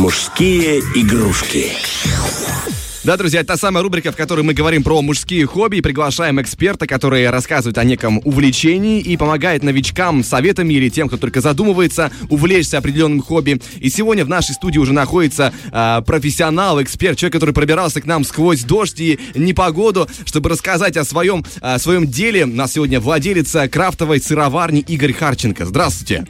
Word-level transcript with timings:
Мужские 0.00 0.78
игрушки. 0.94 1.72
Да, 3.04 3.18
друзья, 3.18 3.40
это 3.40 3.48
та 3.48 3.56
самая 3.58 3.82
рубрика, 3.82 4.12
в 4.12 4.16
которой 4.16 4.40
мы 4.40 4.54
говорим 4.54 4.82
про 4.82 5.02
мужские 5.02 5.44
хобби 5.44 5.76
и 5.76 5.80
приглашаем 5.82 6.40
эксперта, 6.40 6.86
который 6.86 7.28
рассказывает 7.28 7.76
о 7.76 7.84
неком 7.84 8.18
увлечении 8.24 9.02
и 9.02 9.18
помогает 9.18 9.62
новичкам 9.62 10.24
советами 10.24 10.72
или 10.72 10.88
тем, 10.88 11.08
кто 11.08 11.18
только 11.18 11.42
задумывается 11.42 12.10
увлечься 12.30 12.78
определенным 12.78 13.20
хобби. 13.20 13.60
И 13.78 13.90
сегодня 13.90 14.24
в 14.24 14.30
нашей 14.30 14.54
студии 14.54 14.78
уже 14.78 14.94
находится 14.94 15.52
э, 15.70 16.00
профессионал, 16.06 16.82
эксперт, 16.82 17.18
человек, 17.18 17.34
который 17.34 17.54
пробирался 17.54 18.00
к 18.00 18.06
нам 18.06 18.24
сквозь 18.24 18.62
дождь 18.62 19.00
и 19.00 19.20
непогоду, 19.34 20.08
чтобы 20.24 20.48
рассказать 20.48 20.96
о 20.96 21.04
своем, 21.04 21.44
о 21.60 21.78
своем 21.78 22.06
деле. 22.06 22.44
У 22.44 22.46
нас 22.46 22.72
сегодня 22.72 23.00
владелец 23.00 23.54
крафтовой 23.70 24.22
сыроварни 24.22 24.80
Игорь 24.80 25.12
Харченко. 25.12 25.66
Здравствуйте. 25.66 26.24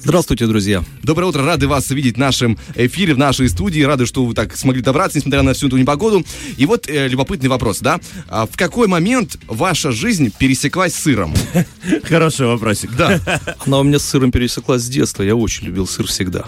Здравствуйте, 0.00 0.46
друзья. 0.46 0.84
Доброе 1.02 1.26
утро, 1.26 1.44
рады 1.44 1.66
вас 1.66 1.90
видеть 1.90 2.14
в 2.14 2.18
нашем 2.18 2.56
эфире, 2.76 3.14
в 3.14 3.18
нашей 3.18 3.48
студии, 3.48 3.82
рады, 3.82 4.06
что 4.06 4.24
вы 4.24 4.32
так 4.32 4.56
смогли 4.56 4.80
добраться, 4.80 5.18
несмотря 5.18 5.42
на 5.42 5.54
всю 5.54 5.66
эту 5.66 5.76
непогоду. 5.76 6.24
И 6.56 6.66
вот 6.66 6.88
э, 6.88 7.08
любопытный 7.08 7.48
вопрос, 7.48 7.80
да? 7.80 8.00
А 8.28 8.46
в 8.46 8.56
какой 8.56 8.86
момент 8.86 9.38
ваша 9.48 9.90
жизнь 9.90 10.32
пересеклась 10.38 10.94
с 10.94 11.02
сыром? 11.02 11.34
Хороший 12.04 12.46
вопросик. 12.46 12.94
Да. 12.96 13.20
Она 13.66 13.80
у 13.80 13.82
меня 13.82 13.98
с 13.98 14.04
сыром 14.04 14.30
пересеклась 14.30 14.82
с 14.82 14.88
детства, 14.88 15.24
я 15.24 15.34
очень 15.34 15.66
любил 15.66 15.86
сыр 15.86 16.06
всегда. 16.06 16.44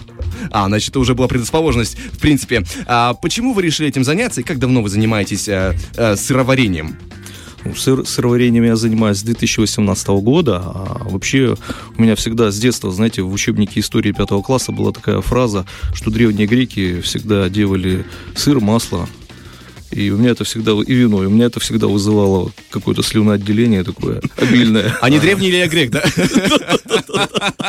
А, 0.51 0.69
значит, 0.69 0.91
это 0.91 1.01
уже 1.01 1.15
была 1.15 1.27
предрасположенность, 1.27 1.99
в 1.99 2.19
принципе. 2.19 2.65
А 2.87 3.15
почему 3.15 3.53
вы 3.53 3.63
решили 3.63 3.89
этим 3.89 4.05
заняться 4.05 4.43
и 4.43 4.45
как 4.45 4.59
давно 4.59 4.81
вы 4.81 4.89
занимаетесь 4.89 5.49
э, 5.49 5.77
э, 5.97 6.17
сыроварением? 6.17 6.97
Сыр, 7.77 8.07
сыроварением 8.07 8.65
я 8.65 8.77
занимаюсь 8.77 9.19
с 9.19 9.23
2018 9.23 10.09
года, 10.09 10.63
а 10.65 11.03
вообще 11.05 11.57
у 11.97 12.03
меня 12.03 12.15
всегда 12.17 12.51
с 12.51 12.59
детства, 12.59 12.91
знаете, 12.91 13.23
в 13.23 13.33
учебнике 13.33 13.81
истории 13.81 14.13
пятого 14.13 14.43
класса 14.43 14.73
была 14.73 14.93
такая 14.93 15.21
фраза, 15.21 15.67
что 15.95 16.11
древние 16.11 16.47
греки 16.47 17.01
всегда 17.01 17.49
делали 17.49 18.05
сыр, 18.35 18.61
масло, 18.61 19.09
и 19.91 20.11
у 20.11 20.19
меня 20.19 20.31
это 20.31 20.45
всегда, 20.45 20.73
и 20.73 20.95
вино, 20.95 21.23
и 21.25 21.27
у 21.27 21.31
меня 21.31 21.47
это 21.47 21.59
всегда 21.59 21.89
вызывало 21.89 22.53
какое-то 22.71 23.03
слюноотделение 23.03 23.83
такое 23.83 24.21
обильное. 24.37 24.97
А 25.01 25.11
не 25.11 25.19
древний 25.19 25.49
или 25.49 25.57
я 25.57 25.69
грек, 25.69 25.91
да? 25.91 26.05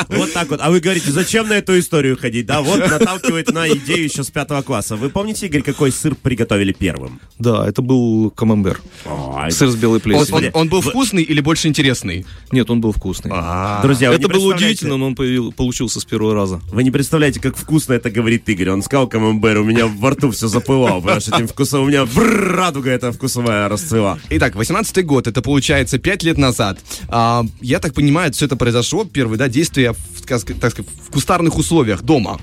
Вот 0.09 0.33
так 0.33 0.49
вот. 0.49 0.59
А 0.61 0.69
вы 0.69 0.79
говорите, 0.79 1.11
зачем 1.11 1.47
на 1.47 1.53
эту 1.53 1.77
историю 1.79 2.17
ходить? 2.17 2.45
Да, 2.45 2.61
вот 2.61 2.79
наталкивает 2.79 3.51
на 3.51 3.67
идею 3.69 4.03
еще 4.03 4.23
с 4.23 4.29
пятого 4.29 4.61
класса. 4.61 4.95
Вы 4.95 5.09
помните, 5.09 5.47
Игорь, 5.47 5.61
какой 5.61 5.91
сыр 5.91 6.15
приготовили 6.15 6.73
первым? 6.73 7.19
Да, 7.39 7.67
это 7.67 7.81
был 7.81 8.29
камамбер. 8.31 8.81
Ой. 9.51 9.57
Сыр 9.57 9.69
с 9.69 9.75
белой 9.75 9.95
Он, 9.95 10.01
плесенью. 10.01 10.51
он- 10.53 10.61
он 10.61 10.69
был 10.69 10.81
вкусный 10.81 11.23
или 11.23 11.41
больше 11.41 11.67
интересный? 11.67 12.25
Нет, 12.51 12.69
он 12.69 12.81
был 12.81 12.91
вкусный. 12.91 13.31
Друзья, 13.81 14.09
вы 14.11 14.17
не 14.17 14.23
это 14.23 14.29
было 14.33 14.53
удивительно, 14.53 14.97
но 14.97 15.07
он 15.07 15.15
появил- 15.15 15.51
получился 15.51 15.99
с 15.99 16.05
первого 16.05 16.33
раза. 16.33 16.61
Вы 16.71 16.83
не 16.83 16.91
представляете, 16.91 17.39
как 17.39 17.55
вкусно 17.57 17.93
это 17.93 18.09
говорит 18.09 18.47
Игорь. 18.49 18.69
Он 18.71 18.81
сказал 18.83 19.07
камамбер, 19.07 19.59
у 19.59 19.63
меня 19.63 19.87
во 19.87 20.11
рту 20.11 20.31
все 20.31 20.47
заплывало, 20.47 21.01
потому 21.01 21.21
что 21.21 21.35
этим 21.35 21.47
вкусом 21.47 21.83
у 21.83 21.87
меня 21.87 22.05
бррр, 22.05 22.55
радуга 22.55 22.89
эта 22.89 23.11
вкусовая 23.11 23.67
расцвела. 23.69 24.17
Итак, 24.29 24.55
18 24.55 25.05
год, 25.05 25.27
это 25.27 25.41
получается 25.41 25.97
5 25.99 26.23
лет 26.23 26.37
назад. 26.37 26.79
А, 27.07 27.45
я 27.61 27.79
так 27.79 27.93
понимаю, 27.93 28.31
все 28.33 28.45
это 28.45 28.55
произошло, 28.55 29.03
первое, 29.05 29.37
да, 29.37 29.47
действие, 29.47 29.93
в, 29.93 30.21
так 30.25 30.39
сказать, 30.41 30.77
в 31.07 31.11
кустарных 31.11 31.57
условиях, 31.57 32.01
дома. 32.03 32.39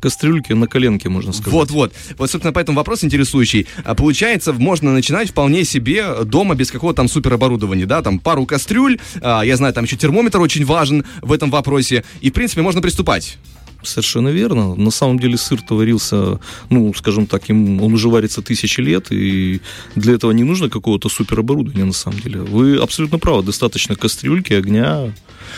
Кастрюльке 0.00 0.54
на 0.54 0.66
коленке, 0.66 1.08
можно 1.08 1.32
сказать. 1.32 1.52
Вот-вот. 1.52 1.92
Вот, 2.18 2.30
собственно, 2.30 2.52
поэтому 2.52 2.76
вопрос 2.76 3.04
интересующий. 3.04 3.66
А, 3.84 3.94
Получается, 3.94 4.52
можно 4.52 4.92
начинать 4.92 5.30
вполне 5.30 5.64
себе 5.64 6.24
дома 6.24 6.54
без 6.54 6.70
какого-то 6.70 6.96
там 6.96 7.08
супероборудования, 7.08 7.86
да, 7.86 8.02
там 8.02 8.18
пару 8.18 8.46
кастрюль, 8.46 8.98
а, 9.20 9.42
я 9.42 9.56
знаю, 9.56 9.74
там 9.74 9.84
еще 9.84 9.96
термометр 9.96 10.40
очень 10.40 10.64
важен 10.64 11.04
в 11.22 11.32
этом 11.32 11.50
вопросе, 11.50 12.04
и, 12.20 12.30
в 12.30 12.32
принципе, 12.32 12.62
можно 12.62 12.80
приступать. 12.80 13.38
Совершенно 13.82 14.28
верно. 14.28 14.74
На 14.74 14.90
самом 14.90 15.18
деле 15.18 15.36
сыр-то 15.38 15.74
варился, 15.74 16.38
ну, 16.68 16.92
скажем 16.94 17.26
так, 17.26 17.48
им, 17.48 17.82
он 17.82 17.94
уже 17.94 18.08
варится 18.08 18.42
тысячи 18.42 18.80
лет, 18.80 19.06
и 19.10 19.60
для 19.96 20.14
этого 20.14 20.32
не 20.32 20.44
нужно 20.44 20.68
какого-то 20.68 21.08
супероборудования, 21.08 21.84
на 21.84 21.92
самом 21.92 22.20
деле. 22.20 22.40
Вы 22.40 22.76
абсолютно 22.76 23.18
правы, 23.18 23.42
достаточно 23.42 23.96
кастрюльки, 23.96 24.52
огня. 24.52 25.12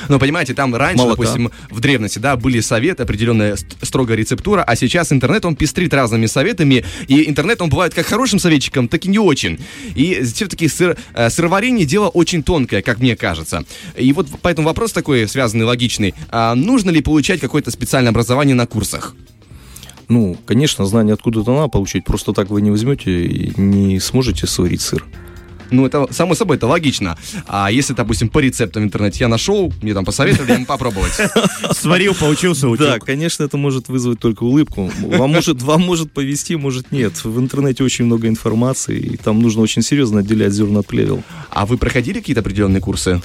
Но, 0.09 0.19
понимаете, 0.19 0.55
там 0.55 0.75
раньше, 0.75 1.03
Молока. 1.05 1.23
допустим, 1.23 1.51
в 1.71 1.81
древности, 1.81 2.19
да, 2.19 2.37
были 2.37 2.61
советы, 2.61 3.03
определенная 3.03 3.57
ст- 3.57 3.77
строгая 3.83 4.17
рецептура, 4.17 4.63
а 4.63 4.77
сейчас 4.77 5.13
интернет, 5.13 5.45
он 5.45 5.57
пестрит 5.57 5.93
разными 5.95 6.27
советами, 6.27 6.85
и 7.09 7.29
интернет, 7.29 7.61
он 7.63 7.69
бывает 7.71 7.95
как 7.95 8.07
хорошим 8.07 8.39
советчиком, 8.39 8.89
так 8.89 9.05
и 9.05 9.09
не 9.09 9.19
очень. 9.19 9.59
И 9.95 10.23
все-таки 10.23 10.69
сыр, 10.69 10.97
э, 11.15 11.31
сыроварение 11.31 11.87
дело 11.87 12.09
очень 12.09 12.43
тонкое, 12.43 12.83
как 12.83 12.99
мне 13.01 13.17
кажется. 13.17 13.65
И 13.97 14.13
вот 14.13 14.29
поэтому 14.43 14.69
вопрос 14.69 14.93
такой 14.93 15.29
связанный, 15.29 15.65
логичный. 15.65 16.15
А 16.31 16.55
нужно 16.55 16.91
ли 16.91 17.01
получать 17.03 17.41
какое-то 17.41 17.71
специальное 17.71 18.11
образование 18.11 18.55
на 18.55 18.67
курсах? 18.67 19.15
Ну, 20.09 20.37
конечно, 20.47 20.85
знание 20.85 21.15
откуда-то 21.15 21.53
надо 21.55 21.69
получить, 21.69 22.05
просто 22.05 22.33
так 22.33 22.51
вы 22.51 22.61
не 22.61 22.71
возьмете 22.71 23.25
и 23.25 23.53
не 23.61 23.99
сможете 24.01 24.47
сварить 24.47 24.81
сыр. 24.83 25.05
Ну, 25.73 25.87
это, 25.87 26.07
само 26.13 26.35
собой, 26.35 26.57
это 26.57 26.67
логично. 26.67 27.17
А 27.47 27.71
если, 27.73 27.95
допустим, 27.95 28.29
по 28.29 28.39
рецептам 28.39 28.83
в 28.83 28.87
интернете 28.87 29.19
я 29.21 29.29
нашел, 29.29 29.73
мне 29.83 29.95
там 29.95 30.05
посоветовали, 30.05 30.53
ему 30.53 30.67
попробовать. 30.67 31.13
Сварил, 31.73 32.15
поучился, 32.15 32.63
Да, 32.77 32.95
утек. 32.95 33.05
конечно, 33.05 33.43
это 33.45 33.57
может 33.57 33.89
вызвать 33.89 34.21
только 34.21 34.45
улыбку. 34.45 34.91
Вам 35.01 35.31
может, 35.33 35.63
вам 35.63 35.83
может 35.83 36.13
повести, 36.13 36.55
может 36.57 36.93
нет. 36.93 37.25
В 37.25 37.41
интернете 37.41 37.83
очень 37.85 38.05
много 38.05 38.29
информации, 38.29 38.99
и 38.99 39.17
там 39.17 39.41
нужно 39.41 39.63
очень 39.63 39.83
серьезно 39.83 40.21
отделять 40.21 40.53
зерна 40.53 40.81
от 40.81 40.87
плевел. 40.87 41.23
А 41.51 41.67
вы 41.67 41.79
проходили 41.79 42.19
какие-то 42.21 42.41
определенные 42.41 42.81
курсы? 42.81 43.23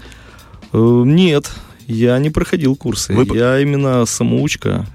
Э, 0.74 1.03
Нет, 1.06 1.52
я 1.88 2.18
не 2.19 2.29
проходил 2.29 2.75
курсы. 2.75 3.14
Вы 3.14 3.35
Я 3.38 3.59
именно 3.59 4.06
самоучка. 4.06 4.85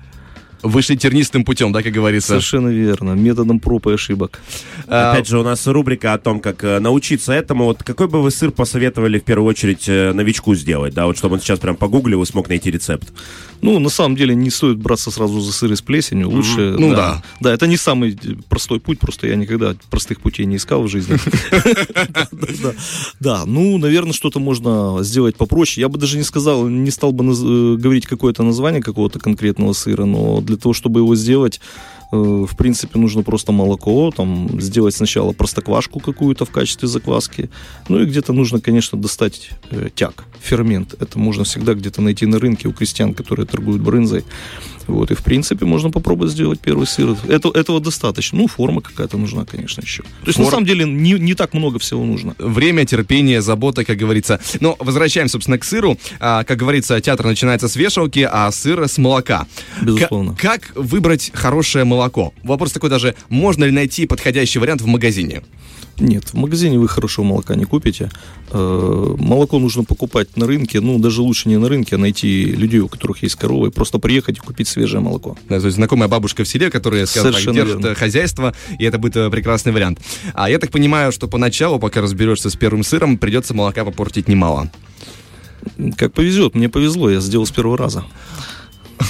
Вышли 0.63 0.95
тернистым 0.97 1.45
путем, 1.45 1.73
да, 1.73 1.83
как 1.83 1.93
говорится? 1.93 2.29
Совершенно 2.29 2.69
верно. 2.69 3.13
Методом 3.13 3.59
проб 3.59 3.87
и 3.89 3.93
ошибок. 3.93 4.41
А, 4.87 5.13
Опять 5.13 5.27
же, 5.27 5.39
у 5.39 5.43
нас 5.43 5.67
рубрика 5.67 6.13
о 6.13 6.19
том, 6.19 6.41
как 6.41 6.63
э, 6.63 6.79
научиться 6.79 7.33
этому. 7.33 7.65
Вот 7.65 7.83
какой 7.83 8.09
бы 8.09 8.23
вы 8.23 8.31
сыр 8.31 8.51
посоветовали 8.53 9.19
в 9.19 9.25
первую 9.25 9.49
очередь 9.49 9.89
э, 9.89 10.13
новичку 10.13 10.55
сделать, 10.55 10.95
да, 10.95 11.07
вот 11.07 11.19
чтобы 11.19 11.35
он 11.35 11.41
сейчас 11.41 11.59
прям 11.59 11.77
погуглил 11.77 12.23
и 12.23 12.27
смог 12.27 12.49
найти 12.49 12.71
рецепт? 12.71 13.13
Ну, 13.61 13.79
на 13.79 13.91
самом 13.91 14.17
деле, 14.17 14.35
не 14.35 14.51
стоит 14.51 14.79
браться 14.79 15.11
сразу 15.11 15.41
за 15.41 15.53
сыр 15.53 15.77
с 15.77 15.83
плесенью. 15.83 16.31
Лучше... 16.31 16.77
Ну 16.79 16.95
да. 16.95 17.23
Да, 17.41 17.53
это 17.53 17.67
не 17.67 17.77
самый 17.77 18.13
э, 18.13 18.35
простой 18.49 18.81
путь, 18.81 18.99
просто 18.99 19.29
я 19.29 19.37
никогда 19.37 19.75
простых 19.91 20.21
путей 20.21 20.47
не 20.47 20.57
искал 20.57 20.83
в 20.83 20.89
жизни. 20.89 21.17
Да, 22.63 22.73
Да, 23.21 23.43
ну, 23.47 23.79
наверное, 23.79 24.13
что-то 24.13 24.41
можно 24.41 25.03
сделать 25.03 25.37
попроще. 25.37 25.81
Я 25.81 25.89
бы 25.89 25.99
даже 25.99 26.17
не 26.17 26.23
сказал, 26.23 26.69
не 26.69 26.91
стал 26.91 27.13
бы 27.13 27.25
говорить 27.77 28.07
какое-то 28.07 28.43
название 28.43 28.83
какого-то 28.83 29.19
конкретного 29.19 29.73
сыра, 29.73 30.05
но 30.05 30.41
для 30.41 30.52
того, 30.57 30.73
чтобы 30.73 31.01
его 31.01 31.15
сделать, 31.17 31.61
э, 32.13 32.17
в 32.17 32.57
принципе, 32.57 32.99
нужно 32.99 33.23
просто 33.23 33.53
молоко, 33.53 34.11
там, 34.11 34.61
сделать 34.61 34.95
сначала 34.95 35.33
простоквашку 35.33 36.01
какую-то 36.01 36.45
в 36.45 36.51
качестве 36.51 36.89
закваски. 36.89 37.51
Ну 37.89 38.01
и 38.01 38.07
где-то 38.07 38.33
нужно, 38.33 38.61
конечно, 38.61 38.99
достать 38.99 39.51
э, 39.71 39.89
тяг, 39.95 40.25
фермент. 40.41 40.95
Это 41.01 41.19
можно 41.19 41.45
всегда 41.45 41.75
где-то 41.75 42.03
найти 42.03 42.27
на 42.27 42.39
рынке 42.39 42.69
у 42.69 42.73
крестьян, 42.73 43.15
которые 43.15 43.47
торгуют 43.47 43.83
брынзой. 43.83 44.25
Вот, 44.87 45.11
и, 45.11 45.15
в 45.15 45.23
принципе, 45.23 45.65
можно 45.65 45.91
попробовать 45.91 46.33
сделать 46.33 46.61
первый 46.61 46.87
сыр. 46.87 47.17
Это, 47.29 47.49
этого 47.49 47.81
достаточно. 47.81 48.39
Ну, 48.39 48.47
форма 48.47 48.81
какая-то 48.81 49.17
нужна, 49.19 49.45
конечно, 49.45 49.81
еще. 49.81 50.03
То 50.03 50.09
есть, 50.27 50.39
на 50.39 50.45
Форм- 50.45 50.51
самом 50.51 50.67
деле, 50.67 50.85
не, 50.85 51.13
не 51.13 51.35
так 51.35 51.55
много 51.55 51.79
всего 51.79 52.05
нужно. 52.05 52.35
Время, 52.39 52.85
терпение, 52.85 53.43
забота, 53.43 53.85
как 53.85 53.97
говорится. 53.97 54.41
Но 54.61 54.77
возвращаемся, 54.79 55.33
собственно, 55.33 55.59
к 55.59 55.65
сыру. 55.65 55.99
А, 56.21 56.45
как 56.45 56.59
говорится, 56.59 57.01
театр 57.01 57.27
начинается 57.27 57.69
с 57.69 57.77
вешалки, 57.77 58.29
а 58.31 58.51
сыр 58.53 58.89
с 58.89 58.99
молока. 58.99 59.47
Безусловно. 59.81 60.35
К- 60.35 60.39
как 60.41 60.73
выбрать 60.75 61.31
хорошее 61.35 61.85
молоко? 61.85 62.33
Вопрос 62.43 62.73
такой 62.73 62.91
даже, 62.91 63.15
можно 63.29 63.65
ли 63.65 63.71
найти 63.71 64.07
подходящий 64.07 64.59
вариант 64.59 64.81
в 64.83 64.87
магазине? 64.87 65.43
Нет, 66.03 66.25
в 66.31 66.35
магазине 66.35 66.81
вы 66.81 66.89
хорошего 66.89 67.25
молока 67.25 67.55
не 67.55 67.65
купите. 67.65 68.11
Э, 68.51 69.15
Молоко 69.19 69.61
нужно 69.61 69.85
покупать 69.85 70.37
на 70.37 70.49
рынке. 70.49 70.81
Ну, 70.81 70.99
даже 70.99 71.23
лучше 71.23 71.49
не 71.49 71.59
на 71.59 71.69
рынке, 71.69 71.95
а 71.95 71.99
найти 71.99 72.45
людей, 72.45 72.81
у 72.81 72.89
которых 72.89 73.23
есть 73.23 73.37
коровы, 73.37 73.69
и 73.69 73.71
просто 73.71 74.01
приехать 74.01 74.39
и 74.39 74.41
купить 74.41 74.67
свежее 74.67 75.01
молоко. 75.01 75.37
Да, 75.49 75.61
то 75.61 75.67
есть 75.67 75.77
знакомая 75.77 76.09
бабушка 76.09 76.43
в 76.43 76.49
селе, 76.49 76.71
которая, 76.71 77.07
скажем 77.07 77.33
так, 77.33 77.55
держит 77.55 77.77
верно. 77.77 77.87
э, 77.87 77.95
хозяйство, 77.95 78.53
и 78.81 78.85
это 78.85 78.99
будет 78.99 79.17
э, 79.17 79.31
прекрасный 79.31 79.71
вариант. 79.73 80.01
А 80.35 80.51
я 80.51 80.59
так 80.59 80.73
понимаю, 80.73 81.13
что 81.13 81.29
поначалу, 81.29 81.79
пока 81.79 82.01
разберешься 82.01 82.51
с 82.51 82.57
первым 82.57 82.83
сыром, 82.83 83.17
придется 83.17 83.55
молока 83.55 83.85
попортить 83.85 84.27
немало. 84.27 84.71
Как 85.97 86.13
повезет, 86.13 86.57
мне 86.57 86.69
повезло, 86.69 87.11
я 87.11 87.21
сделал 87.21 87.47
с 87.47 87.53
первого 87.53 87.79
раза. 87.79 88.05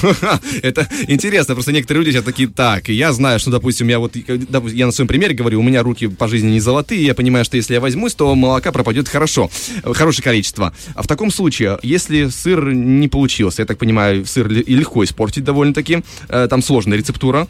Это 0.62 0.88
интересно, 1.08 1.54
просто 1.54 1.72
некоторые 1.72 2.04
люди 2.04 2.14
сейчас 2.14 2.24
такие, 2.24 2.48
так, 2.48 2.88
я 2.88 3.12
знаю, 3.12 3.38
что, 3.38 3.50
допустим, 3.50 3.88
я 3.88 3.98
вот, 3.98 4.12
допустим, 4.48 4.78
я 4.78 4.86
на 4.86 4.92
своем 4.92 5.08
примере 5.08 5.34
говорю, 5.34 5.60
у 5.60 5.62
меня 5.62 5.82
руки 5.82 6.06
по 6.06 6.28
жизни 6.28 6.50
не 6.50 6.60
золотые, 6.60 7.04
я 7.04 7.14
понимаю, 7.14 7.44
что 7.44 7.56
если 7.56 7.74
я 7.74 7.80
возьмусь, 7.80 8.14
то 8.14 8.34
молока 8.34 8.72
пропадет 8.72 9.08
хорошо, 9.08 9.50
хорошее 9.84 10.24
количество. 10.24 10.74
А 10.94 11.02
в 11.02 11.06
таком 11.06 11.30
случае, 11.30 11.78
если 11.82 12.28
сыр 12.28 12.72
не 12.72 13.08
получился, 13.08 13.62
я 13.62 13.66
так 13.66 13.78
понимаю, 13.78 14.26
сыр 14.26 14.48
легко 14.48 15.04
испортить 15.04 15.44
довольно-таки, 15.44 16.02
э, 16.28 16.46
там 16.48 16.62
сложная 16.62 16.98
рецептура, 16.98 17.48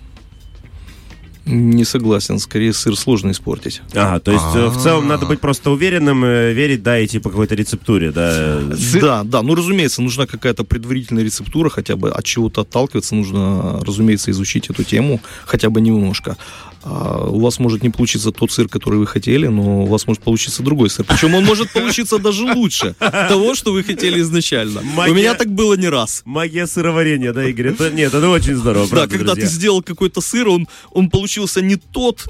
Не 1.44 1.84
согласен, 1.84 2.38
скорее 2.38 2.72
сыр 2.72 2.96
сложно 2.96 3.32
испортить. 3.32 3.82
Ага, 3.94 4.20
то 4.20 4.30
есть 4.30 4.44
э, 4.54 4.66
в 4.68 4.80
целом 4.80 5.08
надо 5.08 5.26
быть 5.26 5.40
просто 5.40 5.70
уверенным, 5.72 6.24
э, 6.24 6.52
верить, 6.52 6.84
да, 6.84 7.04
идти 7.04 7.18
по 7.18 7.30
какой-то 7.30 7.56
рецептуре, 7.56 8.12
да. 8.12 8.60
Да, 9.00 9.24
да, 9.24 9.42
ну, 9.42 9.54
разумеется, 9.56 10.02
нужна 10.02 10.26
какая-то 10.26 10.62
предварительная 10.62 11.24
рецептура, 11.24 11.68
хотя 11.68 11.96
бы 11.96 12.10
от 12.10 12.24
чего-то 12.24 12.60
отталкиваться, 12.60 13.16
нужно, 13.16 13.80
разумеется, 13.84 14.30
изучить 14.30 14.70
эту 14.70 14.84
тему 14.84 15.20
хотя 15.44 15.68
бы 15.68 15.80
немножко. 15.80 16.36
А 16.84 17.28
у 17.28 17.38
вас 17.40 17.58
может 17.60 17.82
не 17.82 17.90
получиться 17.90 18.32
тот 18.32 18.50
сыр, 18.50 18.68
который 18.68 18.98
вы 18.98 19.06
хотели, 19.06 19.46
но 19.46 19.84
у 19.84 19.86
вас 19.86 20.06
может 20.06 20.22
получиться 20.22 20.62
другой 20.62 20.90
сыр. 20.90 21.04
Причем 21.06 21.34
он 21.34 21.44
может 21.44 21.70
получиться 21.72 22.18
даже 22.18 22.44
лучше 22.44 22.94
того, 22.98 23.54
что 23.54 23.72
вы 23.72 23.84
хотели 23.84 24.20
изначально. 24.20 24.82
Магия- 24.82 25.12
У 25.12 25.14
меня 25.14 25.34
так 25.34 25.48
было 25.48 25.74
не 25.74 25.88
раз. 25.88 26.22
Магия 26.24 26.66
сыроварения, 26.66 27.32
да, 27.32 27.44
Игорь? 27.48 27.68
Это, 27.68 27.90
нет, 27.90 28.12
это 28.14 28.28
очень 28.28 28.56
здорово, 28.56 28.86
Да, 28.86 28.90
правда, 28.90 29.16
когда 29.16 29.34
друзья. 29.34 29.48
ты 29.48 29.54
сделал 29.54 29.82
какой-то 29.82 30.20
сыр, 30.20 30.48
он, 30.48 30.66
он 30.90 31.08
получился 31.08 31.60
не 31.62 31.76
тот, 31.76 32.26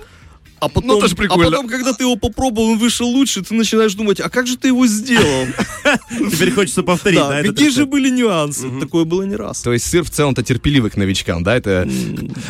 а 0.62 0.68
потом, 0.68 0.90
Ну, 0.90 1.00
тоже 1.00 1.14
а 1.14 1.16
прикольно. 1.16 1.50
потом, 1.50 1.68
когда 1.68 1.92
ты 1.92 2.04
его 2.04 2.14
попробовал, 2.14 2.70
он 2.70 2.78
вышел 2.78 3.08
лучше, 3.08 3.42
ты 3.42 3.52
начинаешь 3.52 3.94
думать, 3.94 4.20
а 4.20 4.28
как 4.30 4.46
же 4.46 4.56
ты 4.56 4.68
его 4.68 4.86
сделал? 4.86 5.48
Теперь 6.30 6.52
хочется 6.52 6.84
повторить, 6.84 7.18
да, 7.18 7.42
какие 7.42 7.68
же 7.70 7.84
были 7.84 8.08
нюансы? 8.10 8.70
Такое 8.78 9.04
было 9.04 9.22
не 9.24 9.34
раз. 9.34 9.60
То 9.62 9.72
есть 9.72 9.86
сыр 9.86 10.04
в 10.04 10.10
целом-то 10.10 10.44
терпеливый 10.44 10.90
к 10.90 10.96
новичкам, 10.96 11.42
да? 11.42 11.56
Это... 11.56 11.88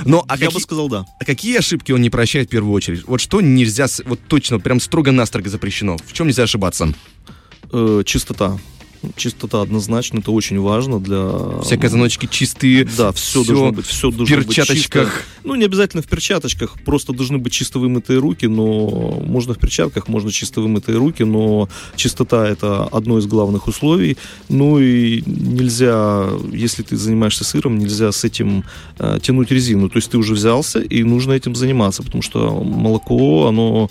Но, 0.04 0.24
а 0.28 0.36
Я 0.36 0.50
бы 0.50 0.60
сказал, 0.60 0.88
да. 0.90 1.06
а 1.18 1.24
какие 1.24 1.56
ошибки 1.56 1.90
он 1.92 2.02
не 2.02 2.10
прощает 2.10 2.48
в 2.48 2.50
первую 2.50 2.74
очередь? 2.74 3.04
Вот 3.06 3.20
что 3.22 3.40
нельзя, 3.40 3.86
вот 4.04 4.20
точно, 4.28 4.60
прям 4.60 4.78
строго-настрого 4.78 5.48
запрещено? 5.48 5.96
В 5.96 6.12
чем 6.12 6.26
нельзя 6.26 6.42
ошибаться? 6.42 6.92
Э, 7.72 8.02
чистота. 8.04 8.58
Чистота 9.16 9.62
однозначно, 9.62 10.18
это 10.18 10.30
очень 10.30 10.60
важно 10.60 11.00
для... 11.00 11.60
Все 11.62 11.76
казаночки 11.76 12.28
чистые. 12.30 12.84
Да, 12.84 13.12
все, 13.12 13.42
всё 13.42 13.44
должно 13.44 13.72
быть, 13.72 13.86
все 13.86 14.10
в 14.10 14.16
должно 14.16 14.36
быть 14.36 14.46
перчаточках. 14.46 15.08
чисто. 15.08 15.28
Ну, 15.44 15.54
не 15.56 15.64
обязательно 15.64 16.02
в 16.02 16.06
перчаточках, 16.06 16.80
просто 16.84 17.12
должны 17.12 17.38
быть 17.38 17.52
чисто 17.52 17.78
вымытые 17.78 18.20
руки, 18.20 18.46
но 18.46 19.20
можно 19.26 19.54
в 19.54 19.58
перчатках, 19.58 20.08
можно 20.08 20.30
чисто 20.30 20.60
вымытые 20.60 20.98
руки, 20.98 21.24
но 21.24 21.68
чистота 21.96 22.48
это 22.48 22.84
одно 22.84 23.18
из 23.18 23.26
главных 23.26 23.66
условий. 23.66 24.16
Ну 24.48 24.78
и 24.78 25.22
нельзя, 25.26 26.28
если 26.52 26.82
ты 26.82 26.96
занимаешься 26.96 27.44
сыром, 27.44 27.78
нельзя 27.78 28.12
с 28.12 28.24
этим 28.24 28.64
э, 28.98 29.18
тянуть 29.22 29.50
резину. 29.50 29.88
То 29.88 29.96
есть 29.96 30.10
ты 30.10 30.18
уже 30.18 30.34
взялся 30.34 30.80
и 30.80 31.02
нужно 31.02 31.32
этим 31.32 31.54
заниматься, 31.54 32.02
потому 32.02 32.22
что 32.22 32.62
молоко, 32.62 33.48
оно 33.48 33.90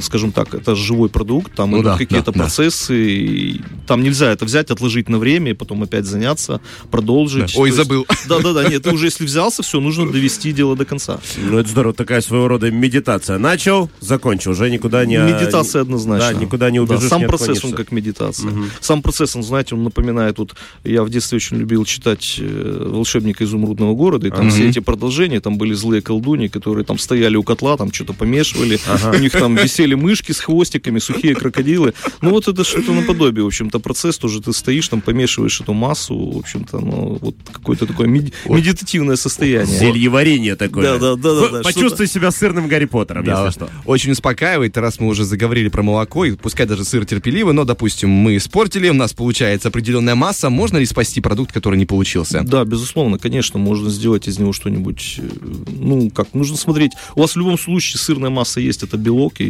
скажем 0.00 0.32
так, 0.32 0.54
это 0.54 0.74
живой 0.74 1.08
продукт, 1.08 1.54
там 1.54 1.70
Ну 1.72 1.78
идут 1.78 1.92
да, 1.92 1.98
какие-то 1.98 2.26
да, 2.26 2.32
да. 2.32 2.38
процессы, 2.44 3.10
и 3.10 3.60
там 3.86 4.02
нельзя 4.02 4.30
это 4.30 4.44
взять, 4.44 4.70
отложить 4.70 5.08
на 5.08 5.18
время, 5.18 5.50
и 5.50 5.54
потом 5.54 5.82
опять 5.82 6.04
заняться, 6.06 6.60
продолжить. 6.90 7.56
Ой, 7.56 7.70
То 7.70 7.76
есть- 7.76 7.76
забыл. 7.76 8.06
да-да-да, 8.28 8.68
нет, 8.68 8.82
ты 8.82 8.90
уже 8.92 9.06
если 9.06 9.24
взялся, 9.24 9.62
все, 9.62 9.80
нужно 9.80 10.10
довести 10.10 10.52
дело 10.52 10.76
до 10.76 10.84
конца. 10.84 11.20
Ну, 11.36 11.58
это 11.58 11.68
здорово, 11.68 11.94
такая 11.94 12.20
своего 12.20 12.48
рода 12.48 12.70
медитация. 12.70 13.38
Начал, 13.38 13.90
закончил, 14.00 14.52
уже 14.52 14.70
никуда 14.70 15.04
не... 15.04 15.16
Медитация 15.18 15.82
однозначно. 15.82 16.32
Да, 16.32 16.34
никуда 16.34 16.70
не 16.70 16.78
Да, 16.78 16.84
убежишь, 16.84 17.08
сам 17.10 17.22
не 17.22 17.26
процесс, 17.26 17.64
он 17.64 17.72
как 17.72 17.90
медитация. 17.92 18.52
Сам 18.80 19.02
процесс, 19.02 19.34
он, 19.36 19.42
знаете, 19.42 19.74
он 19.74 19.82
напоминает, 19.84 20.38
вот 20.38 20.54
я 20.84 21.02
в 21.02 21.10
детстве 21.10 21.36
очень 21.36 21.56
любил 21.56 21.84
читать 21.84 22.36
э, 22.38 22.86
«Волшебника 22.90 23.44
изумрудного 23.44 23.94
города», 23.94 24.28
и 24.28 24.30
там 24.30 24.50
все 24.50 24.68
эти 24.68 24.78
продолжения, 24.78 25.40
там 25.40 25.58
были 25.58 25.74
злые 25.74 26.02
колдуни, 26.02 26.46
которые 26.48 26.84
там 26.84 26.98
стояли 26.98 27.36
у 27.36 27.42
котла, 27.42 27.76
там 27.76 27.92
что-то 27.92 28.12
помешивали, 28.12 28.78
у 29.14 29.18
них 29.18 29.32
там 29.32 29.54
висели 29.56 29.71
мышки 29.80 30.32
с 30.32 30.40
хвостиками, 30.40 30.98
сухие 30.98 31.34
крокодилы. 31.34 31.94
Ну 32.20 32.30
вот 32.30 32.48
это 32.48 32.64
что-то 32.64 32.92
наподобие, 32.92 33.44
в 33.44 33.46
общем-то, 33.48 33.78
процесс 33.80 34.18
тоже, 34.18 34.40
ты 34.40 34.52
стоишь 34.52 34.88
там, 34.88 35.00
помешиваешь 35.00 35.60
эту 35.60 35.72
массу, 35.72 36.14
в 36.16 36.38
общем-то, 36.38 36.80
ну 36.80 37.18
вот 37.20 37.36
какое-то 37.52 37.86
такое 37.86 38.06
мед- 38.06 38.32
медитативное 38.48 39.16
состояние. 39.16 39.78
Зельеварение 39.78 40.56
такое. 40.56 40.84
Да, 40.84 40.98
да, 40.98 41.16
да, 41.16 41.40
да, 41.40 41.48
да, 41.48 41.62
Почувствуй 41.62 42.06
себя 42.06 42.30
сырным 42.30 42.68
Гарри 42.68 42.84
Поттером, 42.86 43.24
Да, 43.24 43.46
если 43.46 43.58
что. 43.58 43.70
Очень 43.84 44.12
успокаивает, 44.12 44.76
раз 44.76 45.00
мы 45.00 45.08
уже 45.08 45.24
заговорили 45.24 45.68
про 45.68 45.82
молоко, 45.82 46.24
и 46.24 46.32
пускай 46.32 46.66
даже 46.66 46.84
сыр 46.84 47.04
терпеливый, 47.04 47.54
но, 47.54 47.64
допустим, 47.64 48.10
мы 48.10 48.36
испортили, 48.36 48.88
у 48.88 48.94
нас 48.94 49.12
получается 49.12 49.68
определенная 49.68 50.14
масса, 50.14 50.50
можно 50.50 50.78
ли 50.78 50.86
спасти 50.86 51.20
продукт, 51.20 51.52
который 51.52 51.78
не 51.78 51.86
получился? 51.86 52.42
Да, 52.42 52.64
безусловно, 52.64 53.18
конечно, 53.18 53.58
можно 53.58 53.90
сделать 53.90 54.28
из 54.28 54.38
него 54.38 54.52
что-нибудь. 54.52 55.16
э, 55.18 55.22
Ну, 55.70 56.10
как, 56.10 56.34
нужно 56.34 56.56
смотреть. 56.56 56.92
У 57.14 57.20
вас 57.20 57.32
в 57.34 57.36
любом 57.38 57.58
случае 57.58 57.98
сырная 57.98 58.30
масса 58.30 58.60
есть, 58.60 58.82
это 58.82 58.96
белок, 58.96 59.40
и, 59.40 59.44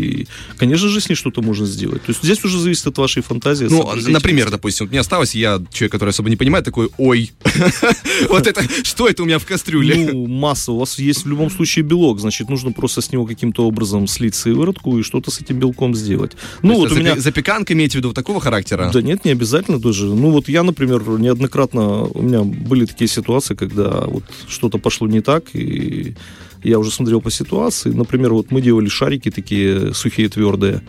конечно 0.56 0.88
же, 0.88 1.00
с 1.00 1.08
ней 1.08 1.14
что-то 1.14 1.42
можно 1.42 1.66
сделать. 1.66 2.02
То 2.02 2.10
есть 2.10 2.22
здесь 2.22 2.44
уже 2.44 2.58
зависит 2.58 2.86
от 2.86 2.98
вашей 2.98 3.22
фантазии. 3.22 3.66
Ну, 3.68 3.88
например, 4.08 4.50
допустим, 4.50 4.86
вот 4.86 4.90
мне 4.90 5.00
осталось, 5.00 5.34
я 5.34 5.60
человек, 5.72 5.92
который 5.92 6.10
особо 6.10 6.30
не 6.30 6.36
понимает, 6.36 6.64
такой, 6.64 6.88
ой, 6.98 7.30
вот 8.28 8.46
это, 8.46 8.62
что 8.84 9.08
это 9.08 9.22
у 9.22 9.26
меня 9.26 9.38
в 9.38 9.46
кастрюле? 9.46 10.10
Ну, 10.12 10.26
масса. 10.26 10.72
У 10.72 10.78
вас 10.78 10.98
есть 10.98 11.24
в 11.24 11.28
любом 11.28 11.50
случае 11.50 11.84
белок, 11.84 12.20
значит, 12.20 12.48
нужно 12.48 12.72
просто 12.72 13.00
с 13.00 13.12
него 13.12 13.26
каким-то 13.26 13.66
образом 13.66 14.06
слить 14.06 14.34
сыворотку 14.34 14.98
и 14.98 15.02
что-то 15.02 15.30
с 15.30 15.40
этим 15.40 15.58
белком 15.58 15.94
сделать. 15.94 16.32
Ну, 16.62 16.76
вот 16.76 16.92
у 16.92 16.94
меня... 16.94 17.14
запе- 17.14 17.32
Запеканка 17.32 17.72
имеете 17.72 17.94
в 17.94 17.96
виду 17.96 18.12
такого 18.12 18.40
характера? 18.40 18.90
Да 18.92 19.02
нет, 19.02 19.24
не 19.24 19.32
обязательно 19.32 19.80
тоже. 19.80 20.06
Ну 20.06 20.30
вот 20.30 20.48
я, 20.48 20.62
например, 20.62 21.02
неоднократно, 21.18 22.02
у 22.02 22.22
меня 22.22 22.42
были 22.42 22.84
такие 22.84 23.08
ситуации, 23.08 23.54
когда 23.54 24.02
вот 24.02 24.24
что-то 24.48 24.78
пошло 24.78 25.08
не 25.08 25.20
так, 25.20 25.44
и 25.54 26.14
я 26.62 26.78
уже 26.78 26.90
смотрел 26.90 27.20
по 27.20 27.30
ситуации. 27.30 27.90
Например, 27.90 28.32
вот 28.32 28.50
мы 28.50 28.60
делали 28.60 28.88
шарики 28.88 29.30
такие 29.30 29.94
сухие, 29.94 30.28
твердые. 30.28 30.82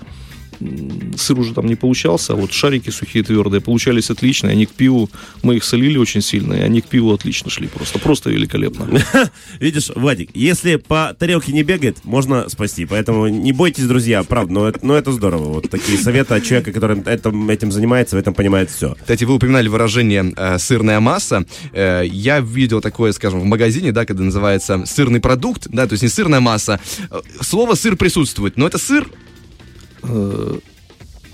Сыр 1.18 1.40
уже 1.40 1.54
там 1.54 1.66
не 1.68 1.76
получался, 1.76 2.34
а 2.34 2.36
вот 2.36 2.52
шарики 2.52 2.90
сухие, 2.90 3.24
твердые 3.24 3.62
получались 3.62 4.10
отлично. 4.10 4.50
Они 4.50 4.66
к 4.66 4.72
пиву, 4.72 5.10
мы 5.42 5.58
их 5.58 5.64
солили 5.64 5.98
очень 5.98 6.22
сильно, 6.22 6.54
и 6.54 6.60
они 6.62 6.82
к 6.82 6.86
пиву 6.88 7.14
отлично 7.14 7.50
шли 7.50 7.68
просто. 7.68 8.00
Просто 8.00 8.30
великолепно. 8.30 8.88
Видишь, 9.60 9.92
Владик, 9.96 10.30
если 10.34 10.76
по 10.76 11.16
тарелке 11.18 11.52
не 11.52 11.64
бегает, 11.64 11.98
можно 12.04 12.50
спасти. 12.50 12.86
Поэтому 12.86 13.28
не 13.28 13.52
бойтесь, 13.52 13.86
друзья, 13.86 14.24
правда, 14.24 14.54
но, 14.54 14.68
это- 14.70 14.80
но 14.86 14.96
это 14.96 15.12
здорово. 15.12 15.54
Вот 15.54 15.70
такие 15.70 15.98
советы 15.98 16.36
от 16.36 16.44
человека, 16.44 16.72
который 16.72 17.00
этим, 17.02 17.50
этим 17.50 17.72
занимается, 17.72 18.16
в 18.16 18.20
этом 18.20 18.34
понимает 18.34 18.70
все. 18.70 18.96
Кстати, 19.00 19.24
вы 19.24 19.36
упоминали 19.36 19.68
выражение 19.68 20.34
э, 20.36 20.58
«сырная 20.60 21.00
масса». 21.00 21.46
Э, 21.74 22.04
я 22.06 22.40
видел 22.40 22.82
такое, 22.82 23.12
скажем, 23.12 23.40
в 23.40 23.46
магазине, 23.46 23.92
да, 23.92 24.06
когда 24.06 24.24
называется 24.24 24.84
«сырный 24.86 25.20
продукт», 25.20 25.68
да, 25.70 25.88
то 25.88 25.94
есть 25.94 26.04
не 26.04 26.10
сырная 26.10 26.40
масса. 26.40 26.80
Э, 27.10 27.22
Слово 27.42 27.76
«сыр» 27.76 27.96
присутствует, 27.96 28.58
но 28.58 28.68
это 28.68 28.78
сыр, 28.78 29.08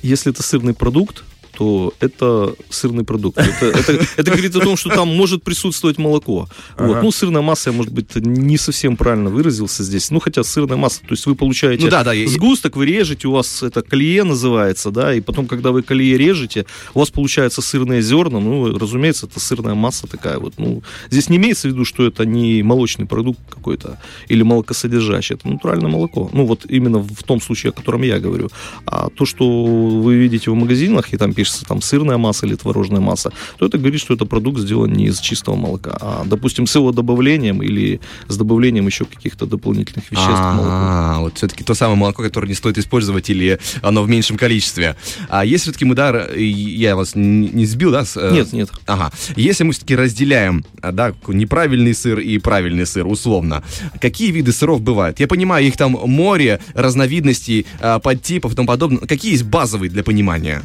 Если 0.01 0.31
это 0.31 0.43
сырный 0.43 0.73
продукт, 0.73 1.23
то 1.59 1.93
это 1.99 2.53
сырный 2.69 3.03
продукт. 3.03 3.37
Это, 3.37 3.65
это- 3.65 4.05
это 4.17 4.31
говорит 4.31 4.55
о 4.55 4.59
том, 4.61 4.77
что 4.77 4.89
там 4.89 5.07
может 5.09 5.43
присутствовать 5.43 5.97
молоко. 5.97 6.47
Вот. 6.77 7.03
Ну, 7.03 7.11
сырная 7.11 7.41
масса, 7.41 7.69
я, 7.71 7.75
может 7.75 7.91
быть, 7.93 8.15
не 8.15 8.57
совсем 8.57 8.95
правильно 8.95 9.29
выразился 9.29 9.83
здесь. 9.83 10.09
Ну, 10.11 10.19
хотя 10.21 10.43
сырная 10.43 10.77
масса, 10.77 11.01
то 11.01 11.11
есть 11.11 11.25
вы 11.25 11.35
получаете 11.35 11.83
Ну 11.83 11.91
да, 11.91 12.03
да, 12.05 12.11
сгусток, 12.27 12.77
вы 12.77 12.85
режете, 12.85 13.27
у 13.27 13.31
вас 13.31 13.61
это 13.63 13.81
колее 13.81 14.23
называется, 14.23 14.89
да, 14.91 15.13
и 15.13 15.19
потом, 15.21 15.47
когда 15.47 15.71
вы 15.71 15.81
колее 15.83 16.17
режете, 16.17 16.65
у 16.93 16.99
вас 16.99 17.09
получаются 17.09 17.61
сырные 17.61 18.01
зерна, 18.01 18.39
ну, 18.39 18.77
разумеется, 18.77 19.25
это 19.25 19.39
сырная 19.41 19.75
масса 19.75 20.07
такая 20.07 20.37
вот. 20.39 20.53
Ну, 20.57 20.81
здесь 21.11 21.29
не 21.29 21.35
имеется 21.37 21.67
в 21.67 21.71
виду, 21.73 21.83
что 21.85 22.05
это 22.07 22.25
не 22.25 22.63
молочный 22.63 23.05
продукт 23.05 23.39
какой-то 23.49 23.97
или 24.31 24.43
молокосодержащий, 24.43 25.35
это 25.35 25.47
натуральное 25.49 25.91
молоко. 25.91 26.29
Ну, 26.33 26.45
вот 26.45 26.65
именно 26.69 26.99
в 26.99 27.23
том 27.23 27.41
случае, 27.41 27.71
о 27.71 27.73
котором 27.73 28.03
я 28.03 28.19
говорю. 28.19 28.49
А 28.85 29.09
то, 29.09 29.25
что 29.25 29.65
вы 29.65 30.15
видите 30.15 30.49
в 30.51 30.55
магазинах, 30.55 31.13
и 31.13 31.17
там 31.17 31.33
пишется 31.33 31.48
там 31.67 31.81
сырная 31.81 32.17
масса 32.17 32.45
или 32.45 32.55
творожная 32.55 32.99
масса, 32.99 33.31
то 33.57 33.65
это 33.65 33.77
говорит, 33.77 34.01
что 34.01 34.13
это 34.13 34.25
продукт 34.25 34.59
сделан 34.59 34.91
не 34.93 35.07
из 35.07 35.19
чистого 35.19 35.55
молока, 35.55 35.97
а, 36.01 36.23
допустим, 36.25 36.67
с 36.67 36.75
его 36.75 36.91
добавлением 36.91 37.63
или 37.63 37.99
с 38.27 38.37
добавлением 38.37 38.85
еще 38.85 39.05
каких-то 39.05 39.45
дополнительных 39.45 40.11
веществ 40.11 40.31
к 40.31 40.53
молоку. 40.53 40.69
А, 40.69 41.19
вот 41.19 41.37
все-таки 41.37 41.63
то 41.63 41.73
самое 41.73 41.97
молоко, 41.97 42.23
которое 42.23 42.47
не 42.47 42.53
стоит 42.53 42.77
использовать, 42.77 43.29
или 43.29 43.59
оно 43.81 44.03
в 44.03 44.09
меньшем 44.09 44.37
количестве. 44.37 44.95
А 45.29 45.45
если 45.45 45.69
все-таки 45.69 45.85
мы, 45.85 45.95
да, 45.95 46.27
я 46.35 46.95
вас 46.95 47.11
не 47.15 47.65
сбил, 47.65 47.91
да? 47.91 48.05
с, 48.05 48.17
э, 48.17 48.31
Нет, 48.33 48.53
нет. 48.53 48.69
Ага. 48.85 49.11
Если 49.35 49.63
мы 49.63 49.71
все-таки 49.71 49.95
разделяем, 49.95 50.65
а, 50.81 50.91
да, 50.91 51.13
неправильный 51.27 51.93
сыр 51.93 52.19
и 52.19 52.37
правильный 52.39 52.85
сыр, 52.85 53.05
условно, 53.07 53.63
какие 54.01 54.31
виды 54.31 54.51
сыров 54.51 54.81
бывают? 54.81 55.19
Я 55.19 55.27
понимаю, 55.27 55.65
их 55.65 55.77
там 55.77 55.91
море, 55.91 56.59
разновидностей, 56.73 57.65
а, 57.79 57.99
подтипов 57.99 58.53
и 58.53 58.55
тому 58.55 58.67
подобное. 58.67 58.99
Какие 58.99 59.33
есть 59.33 59.43
базовые 59.43 59.89
для 59.89 60.03
понимания? 60.03 60.63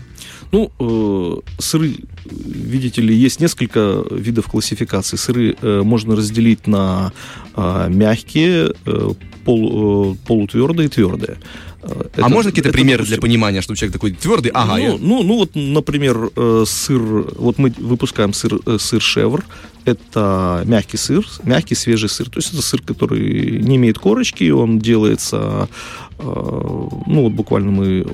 Ну, 0.52 0.70
э, 0.80 1.36
сыры, 1.58 1.94
видите 2.24 3.00
ли, 3.02 3.14
есть 3.14 3.40
несколько 3.40 4.02
видов 4.10 4.46
классификации. 4.46 5.16
Сыры 5.16 5.56
э, 5.60 5.82
можно 5.82 6.16
разделить 6.16 6.66
на 6.66 7.12
э, 7.56 7.86
мягкие, 7.90 8.72
э, 8.86 9.10
пол, 9.44 10.12
э, 10.14 10.26
полутвердые 10.26 10.86
и 10.86 10.88
твердые. 10.88 11.38
Э, 11.82 11.86
а 12.16 12.20
это- 12.20 12.28
можно 12.28 12.50
какие-то 12.50 12.72
примеры 12.72 12.98
допустим, 12.98 13.16
для 13.16 13.22
понимания, 13.22 13.60
чтобы 13.60 13.76
человек 13.76 13.92
такой 13.92 14.12
твердый? 14.12 14.50
Ага, 14.54 14.76
ну, 14.76 14.78
я- 14.82 14.98
ну, 15.00 15.22
ну, 15.22 15.36
вот, 15.38 15.50
например, 15.54 16.30
э, 16.34 16.64
сыр, 16.66 17.02
вот 17.36 17.58
мы 17.58 17.72
выпускаем 17.78 18.32
сыр, 18.32 18.58
э, 18.66 18.78
сыр 18.78 19.00
шевр, 19.02 19.44
это 19.84 20.62
мягкий 20.66 20.96
сыр, 20.96 21.26
мягкий 21.44 21.74
свежий 21.74 22.08
сыр. 22.08 22.30
То 22.30 22.38
есть 22.38 22.52
это 22.54 22.62
сыр, 22.62 22.80
который 22.80 23.60
не 23.60 23.76
имеет 23.76 23.98
корочки, 23.98 24.50
он 24.50 24.78
делается 24.78 25.68
ну 26.18 27.22
вот 27.22 27.32
буквально 27.32 27.70
мы, 27.70 28.06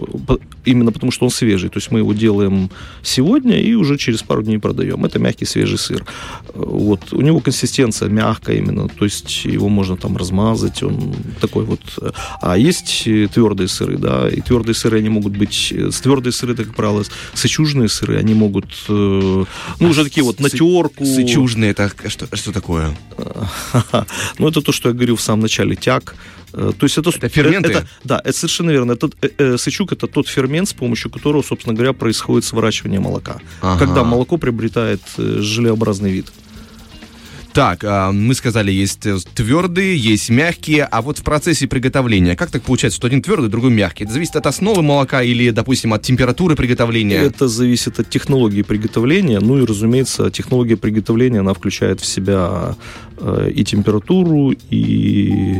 именно 0.64 0.92
потому 0.92 1.12
что 1.12 1.24
он 1.24 1.30
свежий, 1.30 1.68
то 1.68 1.78
есть 1.78 1.90
мы 1.90 2.00
его 2.00 2.12
делаем 2.12 2.70
сегодня 3.02 3.60
и 3.60 3.74
уже 3.74 3.98
через 3.98 4.22
пару 4.22 4.42
дней 4.42 4.58
продаем. 4.58 5.04
Это 5.04 5.18
мягкий 5.18 5.44
свежий 5.44 5.78
сыр. 5.78 6.04
Э, 6.48 6.52
вот, 6.54 7.12
у 7.12 7.20
него 7.20 7.40
консистенция 7.40 8.08
мягкая 8.08 8.56
именно, 8.56 8.88
то 8.88 9.04
есть 9.04 9.44
его 9.44 9.68
можно 9.68 9.96
там 9.96 10.16
размазать, 10.16 10.82
он 10.82 11.14
такой 11.40 11.64
вот. 11.64 11.80
А 12.40 12.56
есть 12.56 13.04
твердые 13.04 13.68
сыры, 13.68 13.98
да, 13.98 14.28
и 14.28 14.40
твердые 14.40 14.74
сыры, 14.74 14.98
они 14.98 15.08
могут 15.08 15.36
быть, 15.36 15.74
твердые 16.02 16.32
сыры, 16.32 16.54
это, 16.54 16.64
как 16.64 16.74
правило, 16.74 17.04
сычужные 17.34 17.88
сыры, 17.88 18.18
они 18.18 18.34
могут, 18.34 18.66
э, 18.88 19.44
ну, 19.80 19.88
уже 19.88 20.04
такие 20.04 20.24
вот 20.24 20.40
на 20.40 20.50
терку. 20.50 21.04
Сычужные, 21.04 21.70
это 21.70 21.90
что, 22.08 22.34
что 22.36 22.52
такое? 22.52 22.96
Ну, 24.38 24.48
это 24.48 24.62
то, 24.62 24.72
что 24.72 24.88
я 24.88 24.94
говорил 24.94 25.16
в 25.16 25.20
самом 25.20 25.42
начале, 25.42 25.76
тяг, 25.76 26.14
Э, 26.39 26.39
то 26.52 26.76
есть 26.82 26.98
это, 26.98 27.10
это 27.10 27.28
ферменты? 27.28 27.70
Это, 27.70 27.86
да, 28.04 28.20
это 28.24 28.36
совершенно 28.36 28.70
верно. 28.70 28.92
Это, 28.92 29.10
э, 29.22 29.28
э, 29.38 29.58
сычук 29.58 29.92
это 29.92 30.06
тот 30.06 30.28
фермент, 30.28 30.68
с 30.68 30.72
помощью 30.72 31.10
которого, 31.10 31.42
собственно 31.42 31.74
говоря, 31.74 31.92
происходит 31.92 32.44
сворачивание 32.44 33.00
молока. 33.00 33.40
Ага. 33.60 33.78
Когда 33.78 34.04
молоко 34.04 34.36
приобретает 34.36 35.00
э, 35.18 35.38
желеобразный 35.40 36.10
вид. 36.10 36.26
Так, 37.52 37.82
а, 37.82 38.12
мы 38.12 38.34
сказали, 38.34 38.70
есть 38.70 39.00
твердые, 39.34 39.96
есть 39.96 40.30
мягкие, 40.30 40.84
а 40.84 41.02
вот 41.02 41.18
в 41.18 41.24
процессе 41.24 41.66
приготовления, 41.66 42.36
как 42.36 42.50
так 42.50 42.62
получается, 42.62 42.98
что 42.98 43.08
один 43.08 43.22
твердый, 43.22 43.50
другой 43.50 43.72
мягкий? 43.72 44.04
Это 44.04 44.12
зависит 44.12 44.36
от 44.36 44.46
основы 44.46 44.82
молока 44.82 45.20
или, 45.22 45.50
допустим, 45.50 45.92
от 45.92 46.02
температуры 46.02 46.54
приготовления? 46.54 47.16
Это 47.16 47.48
зависит 47.48 47.98
от 47.98 48.08
технологии 48.08 48.62
приготовления, 48.62 49.40
ну 49.40 49.58
и, 49.58 49.66
разумеется, 49.66 50.30
технология 50.30 50.76
приготовления, 50.76 51.40
она 51.40 51.52
включает 51.52 52.00
в 52.00 52.06
себя 52.06 52.76
и 53.52 53.64
температуру, 53.64 54.54
и 54.70 55.56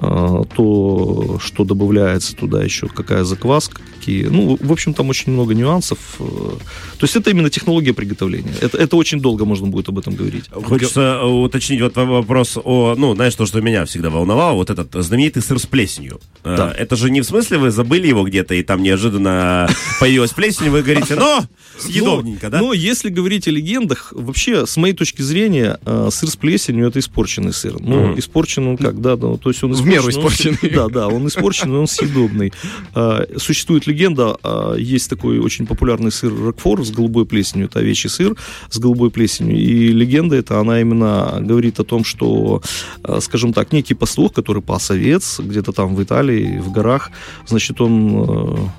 то, 0.00 1.38
что 1.40 1.64
добавляется 1.64 2.34
туда 2.34 2.62
еще, 2.62 2.88
какая 2.88 3.24
закваска, 3.24 3.82
какие... 3.98 4.24
Ну, 4.24 4.56
в 4.60 4.72
общем, 4.72 4.94
там 4.94 5.10
очень 5.10 5.32
много 5.32 5.54
нюансов. 5.54 5.98
Э, 6.18 6.22
то 6.22 7.04
есть 7.04 7.16
это 7.16 7.30
именно 7.30 7.50
технология 7.50 7.92
приготовления. 7.92 8.54
Это, 8.62 8.78
это 8.78 8.96
очень 8.96 9.20
долго 9.20 9.44
можно 9.44 9.66
будет 9.66 9.88
об 9.90 9.98
этом 9.98 10.14
говорить. 10.14 10.44
Хочется 10.50 11.22
уточнить 11.22 11.82
вот 11.82 11.96
вопрос 11.96 12.56
о... 12.62 12.94
Ну, 12.96 13.14
знаешь, 13.14 13.34
то, 13.34 13.44
что 13.44 13.60
меня 13.60 13.84
всегда 13.84 14.08
волновало, 14.08 14.54
вот 14.54 14.70
этот 14.70 14.94
знаменитый 15.04 15.42
сыр 15.42 15.58
с 15.58 15.66
плесенью. 15.66 16.20
Э, 16.44 16.56
да. 16.56 16.72
Это 16.72 16.96
же 16.96 17.10
не 17.10 17.20
в 17.20 17.24
смысле 17.24 17.58
вы 17.58 17.70
забыли 17.70 18.06
его 18.06 18.24
где-то, 18.24 18.54
и 18.54 18.62
там 18.62 18.82
неожиданно 18.82 19.68
появилась 20.00 20.32
плесень, 20.32 20.70
вы 20.70 20.82
говорите, 20.82 21.14
но 21.14 21.44
съедобненько, 21.78 22.48
да? 22.48 22.60
Но 22.60 22.72
если 22.72 23.10
говорить 23.10 23.48
о 23.48 23.50
легендах, 23.50 24.12
вообще, 24.16 24.66
с 24.66 24.76
моей 24.78 24.94
точки 24.94 25.20
зрения, 25.20 25.78
э, 25.84 26.08
сыр 26.10 26.30
с 26.30 26.36
плесенью 26.36 26.88
это 26.88 26.98
испорченный 26.98 27.52
сыр. 27.52 27.76
Ну, 27.80 28.18
испорчен 28.18 28.66
он 28.66 28.76
как, 28.78 29.00
да, 29.00 29.16
ну, 29.16 29.36
то 29.36 29.50
есть 29.50 29.62
он 29.62 29.74
меру 29.90 30.10
испорченный. 30.10 30.58
Он, 30.62 30.70
да, 30.74 30.88
да, 30.88 31.08
он 31.08 31.26
испорченный, 31.26 31.78
он 31.78 31.86
съедобный. 31.86 32.52
А, 32.94 33.26
существует 33.36 33.86
легенда, 33.86 34.36
а, 34.42 34.74
есть 34.74 35.10
такой 35.10 35.38
очень 35.38 35.66
популярный 35.66 36.12
сыр 36.12 36.32
Рокфор 36.34 36.84
с 36.84 36.90
голубой 36.90 37.26
плесенью, 37.26 37.66
это 37.66 37.80
овечий 37.80 38.10
сыр 38.10 38.36
с 38.68 38.78
голубой 38.78 39.10
плесенью. 39.10 39.56
И 39.56 39.88
легенда 39.88 40.36
эта, 40.36 40.60
она 40.60 40.80
именно 40.80 41.38
говорит 41.40 41.80
о 41.80 41.84
том, 41.84 42.04
что, 42.04 42.62
а, 43.02 43.20
скажем 43.20 43.52
так, 43.52 43.72
некий 43.72 43.94
пастух, 43.94 44.32
который 44.32 44.62
пас 44.62 44.90
овец 44.90 45.40
где-то 45.40 45.72
там 45.72 45.94
в 45.94 46.02
Италии, 46.02 46.58
в 46.58 46.72
горах, 46.72 47.10
значит, 47.46 47.80
он 47.80 48.70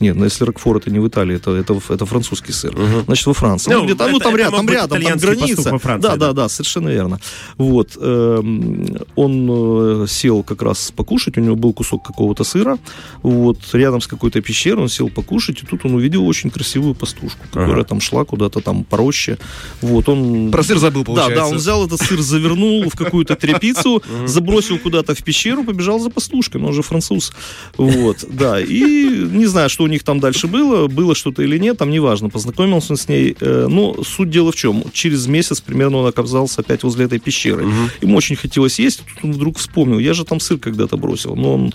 нет, 0.00 0.14
но 0.14 0.20
ну, 0.20 0.24
если 0.24 0.44
Рокфор 0.44 0.76
это 0.76 0.90
не 0.90 0.98
в 0.98 1.08
Италии, 1.08 1.36
это, 1.36 1.52
это, 1.52 1.80
это 1.88 2.06
французский 2.06 2.52
сыр. 2.52 2.74
Угу. 2.74 3.04
Значит, 3.06 3.26
во 3.26 3.34
Франции. 3.34 3.70
Ну, 3.70 3.78
ну, 3.78 3.84
где-то, 3.84 4.08
ну 4.08 4.18
там, 4.18 4.36
рядом, 4.36 4.66
там 4.66 4.68
рядом, 4.68 5.02
там 5.02 5.18
граница. 5.18 5.70
Во 5.70 5.78
Франции, 5.78 6.08
да, 6.08 6.16
да, 6.16 6.26
да, 6.26 6.32
да, 6.32 6.48
совершенно 6.48 6.88
верно. 6.88 7.20
Вот. 7.56 7.96
Эм, 8.00 8.98
он 9.14 9.48
э, 9.50 10.06
сел 10.08 10.42
как 10.42 10.62
раз 10.62 10.92
покушать, 10.94 11.38
у 11.38 11.40
него 11.40 11.56
был 11.56 11.72
кусок 11.72 12.04
какого-то 12.04 12.44
сыра, 12.44 12.78
вот, 13.22 13.58
рядом 13.72 14.00
с 14.00 14.06
какой-то 14.06 14.40
пещерой, 14.40 14.82
он 14.82 14.88
сел 14.88 15.08
покушать, 15.08 15.62
и 15.62 15.66
тут 15.66 15.84
он 15.84 15.94
увидел 15.94 16.26
очень 16.26 16.50
красивую 16.50 16.94
пастушку, 16.94 17.40
которая 17.46 17.72
ага. 17.72 17.84
там 17.84 18.00
шла 18.00 18.24
куда-то 18.24 18.60
там 18.60 18.84
пороще. 18.84 19.38
Вот, 19.80 20.08
он... 20.08 20.50
Про 20.50 20.62
сыр 20.62 20.78
забыл, 20.78 21.04
получается. 21.04 21.34
Да, 21.34 21.42
да, 21.42 21.48
он 21.48 21.56
взял 21.56 21.86
этот 21.86 22.00
сыр, 22.00 22.20
завернул 22.20 22.88
в 22.88 22.96
какую-то 22.96 23.36
тряпицу, 23.36 24.02
забросил 24.26 24.78
куда-то 24.78 25.14
в 25.14 25.22
пещеру, 25.22 25.64
побежал 25.64 25.98
за 25.98 26.10
пастушкой, 26.10 26.62
он 26.62 26.72
же 26.72 26.82
француз. 26.82 27.32
Вот, 27.76 28.24
да, 28.28 28.60
и 28.60 29.06
не 29.30 29.46
знаю, 29.46 29.70
что 29.70 29.85
у 29.86 29.88
них 29.88 30.02
там 30.02 30.20
дальше 30.20 30.46
было, 30.46 30.88
было 30.88 31.14
что-то 31.14 31.42
или 31.42 31.58
нет, 31.58 31.78
там 31.78 31.90
неважно, 31.90 32.28
познакомился 32.28 32.92
он 32.92 32.96
с 32.96 33.08
ней. 33.08 33.36
Э, 33.40 33.66
но 33.68 34.02
суть 34.04 34.30
дела 34.30 34.52
в 34.52 34.56
чем? 34.56 34.84
Через 34.92 35.26
месяц 35.26 35.60
примерно 35.60 35.98
он 35.98 36.06
оказался 36.06 36.60
опять 36.60 36.82
возле 36.82 37.06
этой 37.06 37.18
пещеры. 37.18 37.66
Угу. 37.66 37.74
Ему 38.02 38.16
очень 38.16 38.36
хотелось 38.36 38.78
есть, 38.78 39.02
тут 39.04 39.24
он 39.24 39.32
вдруг 39.32 39.58
вспомнил, 39.58 39.98
я 39.98 40.14
же 40.14 40.24
там 40.24 40.40
сыр 40.40 40.58
когда-то 40.58 40.96
бросил. 40.96 41.36
Но 41.36 41.54
он 41.54 41.72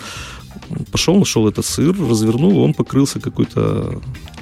пошел, 0.92 1.16
нашел 1.18 1.48
этот 1.48 1.66
сыр, 1.66 1.96
развернул, 2.10 2.60
он 2.60 2.74
покрылся 2.74 3.20
какой-то 3.20 4.02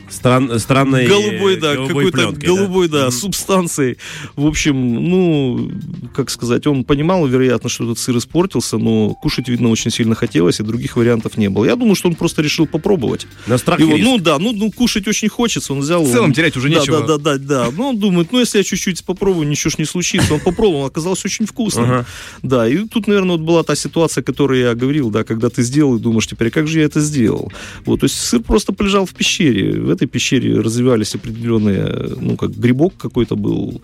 Стран, 0.09 0.59
странной 0.59 1.07
голубой, 1.07 1.57
да, 1.57 1.75
какой-то 1.75 2.11
пленкой, 2.11 2.47
голубой, 2.47 2.87
да, 2.87 3.01
да 3.01 3.07
mm-hmm. 3.07 3.11
субстанцией. 3.11 3.97
В 4.35 4.45
общем, 4.45 4.75
ну, 5.09 5.71
как 6.15 6.29
сказать, 6.29 6.67
он 6.67 6.83
понимал, 6.83 7.27
вероятно, 7.27 7.69
что 7.69 7.85
этот 7.85 7.99
сыр 7.99 8.17
испортился, 8.17 8.77
но 8.77 9.13
кушать, 9.13 9.49
видно, 9.49 9.69
очень 9.69 9.91
сильно 9.91 10.15
хотелось, 10.15 10.59
и 10.59 10.63
других 10.63 10.95
вариантов 10.95 11.37
не 11.37 11.49
было. 11.49 11.65
Я 11.65 11.75
думаю, 11.75 11.95
что 11.95 12.07
он 12.07 12.15
просто 12.15 12.41
решил 12.41 12.67
попробовать. 12.67 13.27
На 13.47 13.57
страх 13.57 13.79
Его, 13.79 13.97
Ну 13.97 14.17
да, 14.17 14.39
ну, 14.39 14.51
ну 14.51 14.71
кушать 14.71 15.07
очень 15.07 15.29
хочется, 15.29 15.73
он 15.73 15.79
взял. 15.79 16.03
В 16.03 16.11
целом 16.11 16.25
он, 16.25 16.33
терять 16.33 16.57
уже 16.57 16.69
да, 16.69 16.79
нечего. 16.79 17.01
Да, 17.01 17.17
да, 17.17 17.37
да, 17.37 17.65
да. 17.65 17.71
Ну, 17.75 17.89
он 17.89 17.99
думает, 17.99 18.31
ну, 18.31 18.39
если 18.39 18.57
я 18.57 18.63
чуть-чуть 18.63 19.03
попробую, 19.05 19.47
ничего 19.47 19.71
ж 19.71 19.77
не 19.77 19.85
случится. 19.85 20.33
Он 20.33 20.39
попробовал, 20.39 20.81
он 20.81 20.87
оказался 20.87 21.27
очень 21.27 21.45
вкусным. 21.45 21.85
Ага. 21.85 22.05
Да, 22.43 22.67
и 22.67 22.77
тут, 22.87 23.07
наверное, 23.07 23.37
вот 23.37 23.41
была 23.41 23.63
та 23.63 23.75
ситуация, 23.75 24.21
о 24.21 24.25
которой 24.25 24.61
я 24.61 24.75
говорил, 24.75 25.09
да, 25.09 25.23
когда 25.23 25.49
ты 25.49 25.63
сделал 25.63 25.97
и 25.97 25.99
думаешь, 25.99 26.27
теперь, 26.27 26.49
как 26.49 26.67
же 26.67 26.79
я 26.79 26.85
это 26.85 26.99
сделал? 27.01 27.51
Вот, 27.85 27.99
то 28.01 28.05
есть 28.05 28.15
сыр 28.15 28.41
просто 28.41 28.73
полежал 28.73 29.05
в 29.05 29.13
пещере. 29.13 29.79
Этой 29.99 30.07
пещере 30.07 30.61
развивались 30.61 31.13
определенные, 31.13 32.15
ну, 32.21 32.37
как 32.37 32.51
грибок 32.51 32.93
какой-то 32.97 33.35
был. 33.35 33.81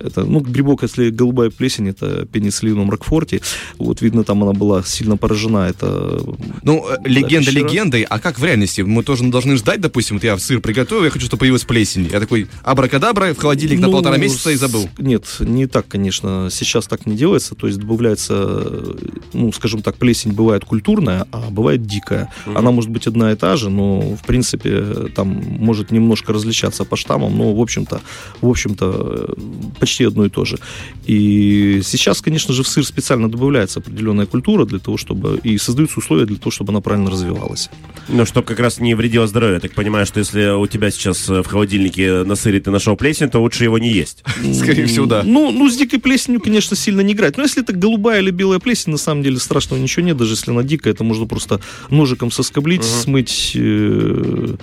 Это, 0.00 0.24
ну, 0.24 0.40
грибок, 0.40 0.82
если 0.82 1.10
голубая 1.10 1.50
плесень, 1.50 1.88
это 1.88 2.24
пенициллином 2.24 2.88
Рокфорте. 2.88 3.40
Вот, 3.78 4.00
видно, 4.00 4.24
там 4.24 4.42
она 4.44 4.52
была 4.52 4.82
сильно 4.82 5.16
поражена. 5.16 5.68
Это, 5.68 6.20
ну, 6.62 6.86
да, 6.88 6.96
легенда 7.04 7.50
пещера. 7.50 7.68
легендой, 7.68 8.02
а 8.02 8.18
как 8.18 8.38
в 8.38 8.44
реальности? 8.44 8.80
Мы 8.80 9.02
тоже 9.02 9.24
должны 9.24 9.56
ждать, 9.56 9.80
допустим, 9.80 10.16
вот 10.16 10.24
я 10.24 10.38
сыр 10.38 10.60
приготовил, 10.60 11.04
я 11.04 11.10
хочу, 11.10 11.26
чтобы 11.26 11.40
появилась 11.40 11.64
плесень. 11.64 12.08
Я 12.10 12.20
такой, 12.20 12.46
абракадабра, 12.62 13.34
в 13.34 13.38
холодильник 13.38 13.80
ну, 13.80 13.88
на 13.88 13.92
полтора 13.92 14.16
месяца 14.16 14.50
и 14.50 14.54
забыл. 14.54 14.88
Нет, 14.98 15.24
не 15.40 15.66
так, 15.66 15.86
конечно. 15.88 16.48
Сейчас 16.50 16.86
так 16.86 17.04
не 17.04 17.14
делается. 17.16 17.54
То 17.54 17.66
есть 17.66 17.78
добавляется, 17.78 18.96
ну, 19.34 19.52
скажем 19.52 19.82
так, 19.82 19.96
плесень 19.96 20.32
бывает 20.32 20.64
культурная, 20.64 21.26
а 21.32 21.50
бывает 21.50 21.84
дикая. 21.84 22.32
Mm-hmm. 22.46 22.56
Она 22.56 22.70
может 22.70 22.90
быть 22.90 23.06
одна 23.06 23.32
и 23.32 23.36
та 23.36 23.56
же, 23.56 23.68
но, 23.68 24.00
в 24.00 24.24
принципе, 24.24 25.08
там 25.14 25.42
может 25.58 25.90
немножко 25.90 26.32
различаться 26.32 26.84
по 26.84 26.96
штаммам, 26.96 27.36
но, 27.36 27.54
в 27.54 27.60
общем-то, 27.60 28.00
в 28.40 28.48
общем-то, 28.48 29.34
почти 29.78 30.04
одно 30.04 30.24
и 30.24 30.28
то 30.28 30.44
же. 30.44 30.58
И 31.06 31.80
сейчас, 31.84 32.20
конечно 32.22 32.54
же, 32.54 32.62
в 32.62 32.68
сыр 32.68 32.84
специально 32.86 33.30
добавляется 33.30 33.80
определенная 33.80 34.26
культура 34.26 34.64
для 34.64 34.78
того, 34.78 34.96
чтобы 34.96 35.40
и 35.42 35.58
создаются 35.58 35.98
условия 35.98 36.26
для 36.26 36.36
того, 36.36 36.50
чтобы 36.50 36.72
она 36.72 36.80
правильно 36.80 37.10
развивалась. 37.10 37.70
Ну, 38.08 38.24
чтобы 38.24 38.46
как 38.46 38.60
раз 38.60 38.80
не 38.80 38.94
вредило 38.94 39.26
здоровью. 39.26 39.54
Я 39.56 39.60
так 39.60 39.72
понимаю, 39.72 40.06
что 40.06 40.20
если 40.20 40.50
у 40.50 40.66
тебя 40.66 40.90
сейчас 40.90 41.28
в 41.28 41.44
холодильнике 41.44 42.24
на 42.24 42.36
сыре 42.36 42.60
ты 42.60 42.70
нашел 42.70 42.96
плесень, 42.96 43.28
то 43.28 43.40
лучше 43.40 43.64
его 43.64 43.78
не 43.78 43.90
есть. 43.90 44.24
Скорее 44.54 44.86
всего, 44.86 45.06
да. 45.06 45.22
Ну, 45.24 45.50
ну, 45.50 45.68
с 45.68 45.76
дикой 45.76 45.98
плесенью, 45.98 46.40
конечно, 46.40 46.76
сильно 46.76 47.00
не 47.00 47.12
играть. 47.12 47.36
Но 47.36 47.42
если 47.42 47.62
это 47.62 47.72
голубая 47.72 48.20
или 48.20 48.30
белая 48.30 48.58
плесень, 48.58 48.92
на 48.92 48.98
самом 48.98 49.22
деле 49.22 49.38
страшного 49.38 49.80
ничего 49.80 50.06
нет. 50.06 50.16
Даже 50.16 50.32
если 50.32 50.50
она 50.50 50.62
дикая, 50.62 50.90
это 50.90 51.04
можно 51.04 51.26
просто 51.26 51.60
ножиком 51.90 52.30
соскоблить, 52.30 52.84
смыть 52.84 53.52
э, 53.54 54.56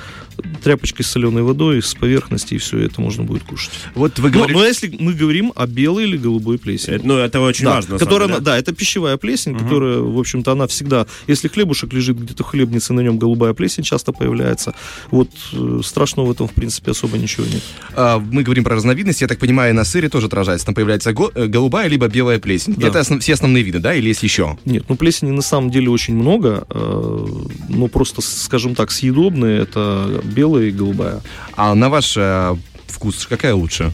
тряпочкой 0.63 0.84
с 0.93 1.07
соленой 1.07 1.43
водой 1.43 1.81
с 1.81 1.93
поверхности, 1.93 2.55
и 2.55 2.57
все 2.57 2.79
это 2.79 3.01
можно 3.01 3.23
будет 3.23 3.43
кушать. 3.43 3.71
Вот 3.93 4.19
вы 4.19 4.29
говорите... 4.29 4.53
но, 4.53 4.59
но 4.59 4.65
если 4.65 4.95
мы 4.99 5.13
говорим 5.13 5.53
о 5.55 5.67
белой 5.67 6.05
или 6.05 6.17
голубой 6.17 6.57
плесени. 6.57 6.95
Это, 6.95 7.07
ну, 7.07 7.17
это 7.17 7.39
очень 7.39 7.65
да, 7.65 7.75
важно. 7.75 7.97
Которая, 7.97 8.27
деле, 8.27 8.39
да? 8.39 8.51
да, 8.51 8.57
это 8.57 8.73
пищевая 8.73 9.17
плесень, 9.17 9.53
угу. 9.53 9.63
которая, 9.63 9.99
в 9.99 10.19
общем-то, 10.19 10.51
она 10.51 10.67
всегда... 10.67 11.05
Если 11.27 11.47
хлебушек 11.47 11.93
лежит 11.93 12.17
где-то 12.17 12.43
в 12.43 12.47
хлебнице, 12.47 12.93
на 12.93 13.01
нем 13.01 13.17
голубая 13.17 13.53
плесень 13.53 13.83
часто 13.83 14.11
появляется. 14.11 14.75
Вот 15.11 15.29
э, 15.53 15.81
страшного 15.83 16.27
в 16.27 16.31
этом, 16.31 16.47
в 16.47 16.53
принципе, 16.53 16.91
особо 16.91 17.17
ничего 17.17 17.45
нет. 17.45 17.61
А, 17.93 18.19
мы 18.19 18.43
говорим 18.43 18.63
про 18.63 18.75
разновидности, 18.75 19.23
я 19.23 19.27
так 19.27 19.39
понимаю, 19.39 19.73
на 19.73 19.83
сыре 19.83 20.09
тоже 20.09 20.27
отражается. 20.27 20.65
Там 20.65 20.75
появляется 20.75 21.13
го- 21.13 21.31
э, 21.33 21.47
голубая 21.47 21.87
либо 21.87 22.07
белая 22.07 22.39
плесень. 22.39 22.75
Да. 22.77 22.87
Это 22.87 22.99
основ- 22.99 23.19
все 23.19 23.33
основные 23.33 23.63
виды, 23.63 23.79
да, 23.79 23.93
или 23.93 24.07
есть 24.07 24.23
еще? 24.23 24.57
Нет, 24.65 24.85
ну 24.89 24.95
плесени 24.95 25.31
на 25.31 25.41
самом 25.41 25.71
деле 25.71 25.89
очень 25.89 26.15
много, 26.15 26.65
э, 26.69 27.27
но 27.69 27.87
просто, 27.87 28.21
скажем 28.21 28.75
так, 28.75 28.91
съедобные 28.91 29.61
это 29.61 30.21
белая 30.23 30.65
и 30.65 30.71
голубая. 30.75 31.21
А 31.55 31.73
на 31.75 31.89
ваш 31.89 32.15
э, 32.17 32.55
вкус 32.87 33.25
какая 33.27 33.53
лучше? 33.53 33.91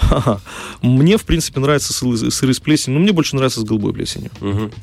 Мне, 0.82 1.16
в 1.16 1.24
принципе, 1.24 1.60
нравятся 1.60 1.92
сыры, 1.92 2.30
сыры 2.30 2.54
с 2.54 2.60
плесенью, 2.60 2.98
но 2.98 3.02
мне 3.02 3.12
больше 3.12 3.36
нравится 3.36 3.60
с 3.60 3.64
голубой 3.64 3.92
плесенью. 3.92 4.30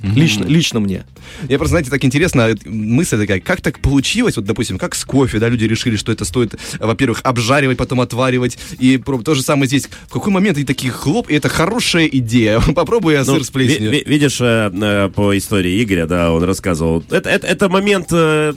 Лично, 0.02 0.46
лично 0.46 0.80
мне. 0.80 1.06
Я 1.50 1.58
просто, 1.58 1.70
знаете, 1.72 1.90
так 1.90 2.04
интересно, 2.04 2.42
э, 2.50 2.56
мысль 2.66 3.20
такая, 3.20 3.40
как 3.40 3.62
так 3.62 3.80
получилось, 3.80 4.36
вот, 4.36 4.46
допустим, 4.46 4.78
как 4.78 4.96
с 4.96 5.06
кофе, 5.06 5.40
да, 5.40 5.50
люди 5.50 5.66
решили, 5.66 5.96
что 5.96 6.12
это 6.12 6.26
стоит, 6.26 6.56
во-первых, 6.80 7.22
обжаривать, 7.24 7.78
потом 7.78 8.02
отваривать, 8.02 8.58
и 8.80 8.98
то 8.98 9.36
же 9.36 9.42
самое 9.42 9.68
здесь. 9.68 9.88
В 10.08 10.14
какой 10.14 10.32
момент 10.32 10.58
они 10.58 10.66
такие, 10.66 10.92
хлоп, 10.92 11.30
и 11.30 11.36
это 11.36 11.50
хорошая 11.50 12.08
идея, 12.08 12.60
попробуй 12.76 13.14
я 13.14 13.24
Ну, 13.24 13.36
сыр 13.36 13.44
с 13.44 13.50
плесенью. 13.50 13.92
ви- 13.92 14.00
ви- 14.00 14.04
видишь, 14.06 14.42
э, 14.42 14.72
э, 14.74 15.10
по 15.10 15.38
истории 15.38 15.84
Игоря, 15.84 16.06
да, 16.08 16.32
он 16.32 16.44
рассказывал. 16.44 17.04
Это, 17.10 17.30
это, 17.30 17.48
это 17.48 17.70
момент 17.70 18.08
э, 18.12 18.54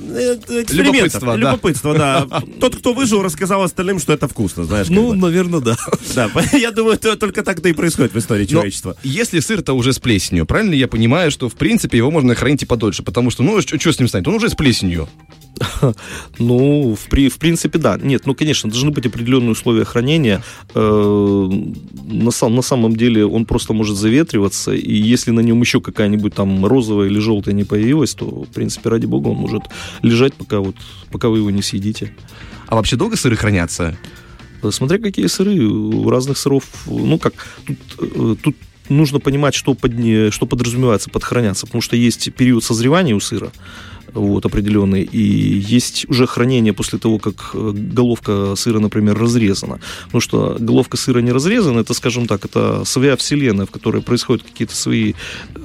э. 0.48 0.64
Любопытства, 0.70 1.32
да. 1.32 1.36
Любопытства, 1.36 1.94
да. 1.94 2.26
Тот, 2.60 2.76
кто 2.76 2.92
выжил, 2.92 3.22
рассказал 3.22 3.62
остальным, 3.62 3.98
что 3.98 4.12
это 4.12 4.26
вкусно, 4.28 4.64
знаешь. 4.64 4.88
Ну, 4.88 5.12
наверное, 5.14 5.60
да. 5.60 5.76
Да, 6.14 6.28
я 6.58 6.70
думаю, 6.70 6.98
то- 6.98 7.16
только 7.16 7.42
так-то 7.42 7.68
и 7.68 7.72
происходит 7.72 8.12
в 8.14 8.18
истории 8.18 8.42
Но 8.44 8.48
человечества. 8.48 8.96
если 9.02 9.40
сыр-то 9.40 9.72
уже 9.72 9.92
с 9.92 9.98
плесенью, 9.98 10.46
правильно 10.46 10.74
я 10.74 10.88
понимаю, 10.88 11.30
что, 11.30 11.48
в 11.48 11.54
принципе, 11.54 11.98
его 11.98 12.10
можно 12.10 12.34
хранить 12.34 12.62
и 12.62 12.66
подольше, 12.66 13.02
потому 13.02 13.30
что, 13.30 13.42
ну, 13.42 13.60
что 13.60 13.92
с 13.92 13.98
ним 13.98 14.08
станет? 14.08 14.28
Он 14.28 14.34
уже 14.34 14.48
с 14.48 14.54
плесенью. 14.54 15.08
Ну, 16.38 16.94
в, 16.94 17.08
при, 17.08 17.28
в 17.28 17.38
принципе, 17.38 17.78
да. 17.78 17.98
Нет, 18.02 18.26
ну, 18.26 18.34
конечно, 18.34 18.68
должны 18.70 18.90
быть 18.90 19.06
определенные 19.06 19.52
условия 19.52 19.84
хранения. 19.84 20.42
Э, 20.74 21.50
на, 22.04 22.30
сам, 22.30 22.54
на 22.54 22.62
самом 22.62 22.94
деле 22.96 23.24
он 23.24 23.46
просто 23.46 23.72
может 23.72 23.96
заветриваться, 23.96 24.72
и 24.74 24.94
если 24.94 25.30
на 25.30 25.40
нем 25.40 25.60
еще 25.60 25.80
какая-нибудь 25.80 26.34
там 26.34 26.64
розовая 26.66 27.08
или 27.08 27.18
желтая 27.18 27.54
не 27.54 27.64
появилась, 27.64 28.14
то, 28.14 28.26
в 28.26 28.48
принципе, 28.48 28.90
ради 28.90 29.06
бога, 29.06 29.28
он 29.28 29.36
может 29.36 29.62
лежать, 30.02 30.34
пока, 30.34 30.60
вот, 30.60 30.76
пока 31.10 31.28
вы 31.28 31.38
его 31.38 31.50
не 31.50 31.62
съедите. 31.62 32.14
А 32.66 32.74
вообще 32.76 32.96
долго 32.96 33.16
сыры 33.16 33.36
хранятся? 33.36 33.96
Э, 34.62 34.70
Смотря 34.70 34.98
какие 34.98 35.26
сыры, 35.26 35.58
у 35.58 36.08
разных 36.10 36.38
сыров, 36.38 36.64
ну 36.86 37.18
как, 37.18 37.34
тут, 37.66 37.78
э, 37.98 38.36
тут 38.42 38.56
нужно 38.88 39.20
понимать, 39.20 39.54
что, 39.54 39.74
под, 39.74 39.92
что 40.32 40.46
подразумевается 40.46 41.10
под 41.10 41.24
хранятся, 41.24 41.66
потому 41.66 41.82
что 41.82 41.96
есть 41.96 42.32
период 42.34 42.64
созревания 42.64 43.14
у 43.14 43.20
сыра, 43.20 43.52
вот, 44.12 44.46
определенный, 44.46 45.02
и 45.02 45.18
есть 45.18 46.06
уже 46.08 46.26
хранение 46.26 46.72
после 46.72 46.98
того, 46.98 47.18
как 47.18 47.50
э, 47.54 47.72
головка 47.74 48.54
сыра, 48.56 48.78
например, 48.78 49.18
разрезана. 49.18 49.80
Потому 50.06 50.20
что 50.20 50.56
головка 50.58 50.96
сыра 50.96 51.20
не 51.20 51.32
разрезана, 51.32 51.80
это, 51.80 51.94
скажем 51.94 52.26
так, 52.26 52.44
это 52.44 52.84
своя 52.84 53.16
вселенная, 53.16 53.66
в 53.66 53.70
которой 53.70 54.02
происходят 54.02 54.42
какие-то 54.42 54.74
свои 54.74 55.14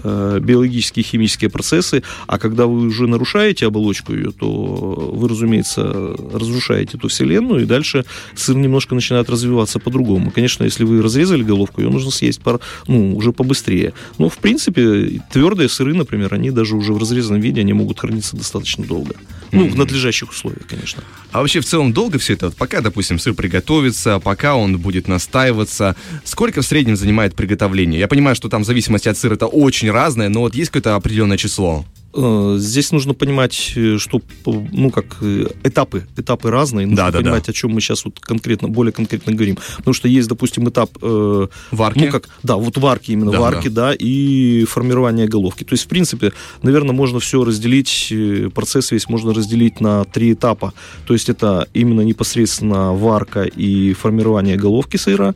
э, 0.04 0.40
биологические, 0.42 1.04
химические 1.04 1.50
процессы, 1.50 2.04
а 2.28 2.40
когда 2.40 2.66
вы 2.66 2.88
уже 2.88 3.08
нарушаете 3.08 3.68
оболочку 3.68 4.14
ее, 4.14 4.32
то 4.32 4.48
вы, 4.48 5.28
разумеется, 5.28 6.16
разрушаете 6.34 6.98
эту 6.98 7.08
вселенную, 7.08 7.64
и 7.64 7.66
дальше 7.66 8.06
сыр 8.36 8.56
немножко 8.56 8.96
начинает 8.96 9.30
развиваться 9.30 9.80
по-другому. 9.80 10.32
Конечно, 10.32 10.64
если 10.64 10.84
вы 10.84 11.02
разрезали 11.02 11.44
головку, 11.44 11.82
ее 11.82 11.90
нужно 11.90 12.12
съесть 12.12 12.42
пар, 12.42 12.60
ну, 12.88 13.16
уже 13.16 13.32
побыстрее. 13.32 13.94
Но, 14.18 14.30
в 14.30 14.38
принципе, 14.38 15.22
твердые 15.32 15.70
сыры, 15.70 15.94
например, 15.94 16.34
они 16.34 16.52
даже 16.52 16.76
уже 16.76 16.94
в 16.94 16.98
разрезанном 16.98 17.42
виде, 17.42 17.62
они 17.62 17.74
могут 17.74 18.00
храниться 18.00 18.31
достаточно 18.38 18.86
долго. 18.86 19.16
Ну, 19.52 19.68
в 19.68 19.76
надлежащих 19.76 20.30
условиях, 20.30 20.66
конечно. 20.68 21.04
А 21.32 21.42
вообще 21.42 21.60
в 21.60 21.66
целом 21.66 21.92
долго 21.92 22.18
все 22.20 22.34
это? 22.34 22.48
Вот 22.48 22.56
Пока, 22.56 22.82
допустим, 22.82 23.20
сыр 23.20 23.34
приготовится, 23.34 24.20
пока 24.20 24.56
он 24.56 24.78
будет 24.78 25.08
настаиваться, 25.08 25.96
сколько 26.24 26.62
в 26.62 26.66
среднем 26.66 26.96
занимает 26.96 27.36
приготовление? 27.36 28.00
Я 28.00 28.08
понимаю, 28.08 28.36
что 28.36 28.48
там 28.48 28.64
в 28.64 28.66
зависимости 28.66 29.10
от 29.10 29.18
сыра 29.18 29.34
это 29.34 29.48
очень 29.48 29.92
разное, 29.92 30.30
но 30.30 30.42
вот 30.42 30.56
есть 30.56 30.72
какое-то 30.72 30.96
определенное 30.96 31.38
число? 31.38 31.86
Э, 32.14 32.56
Здесь 32.60 32.92
нужно 32.92 33.14
понимать, 33.14 33.74
э, 33.76 33.98
что, 33.98 34.20
п- 34.20 34.68
ну, 34.72 34.90
как 34.90 35.18
э, 35.22 35.48
этапы, 35.64 36.06
этапы 36.18 36.50
разные. 36.52 36.86
Нужно 36.88 37.06
Да, 37.06 37.12
да, 37.12 37.20
понимать, 37.20 37.50
о 37.50 37.54
чем 37.54 37.72
мы 37.72 37.82
сейчас 37.82 38.06
вот 38.06 38.20
конкретно, 38.20 38.68
более 38.68 38.92
конкретно 38.92 39.34
говорим. 39.34 39.58
Потому 39.78 39.94
что 39.94 40.08
есть, 40.08 40.28
допустим, 40.28 40.68
этап... 40.70 40.90
э, 41.02 41.48
Варки? 41.72 42.00
Ну, 42.00 42.12
как, 42.12 42.30
да, 42.44 42.56
вот 42.58 42.78
варки 42.78 43.12
именно, 43.12 43.32
Да, 43.32 43.40
варки, 43.40 43.68
да. 43.70 43.94
и 43.94 44.66
формирование 44.66 45.28
головки. 45.28 45.64
То 45.64 45.74
есть, 45.74 45.86
в 45.86 45.88
принципе, 45.88 46.32
наверное, 46.64 46.94
можно 46.94 47.20
все 47.20 47.44
разделить, 47.44 48.08
э, 48.12 48.50
процесс 48.54 48.92
весь 48.92 49.08
можно 49.10 49.34
разделить 49.34 49.80
на 49.82 50.04
три 50.06 50.34
этапа. 50.34 50.74
То 51.08 51.14
есть, 51.14 51.30
это 51.30 51.68
именно 51.74 52.02
непосредственно 52.02 52.94
варка 52.94 53.44
и 53.44 53.94
формирование 53.94 54.58
головки 54.58 54.98
сыра. 54.98 55.34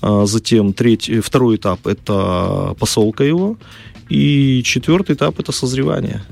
А 0.00 0.26
Затем 0.26 0.72
третий, 0.72 1.20
второй 1.20 1.56
этап– 1.56 1.86
это 1.86 2.74
посолка 2.78 3.22
его. 3.22 3.56
И 4.12 4.62
четвертый 4.62 5.16
этап– 5.16 5.38
это 5.40 5.52
созревание. 5.52 6.22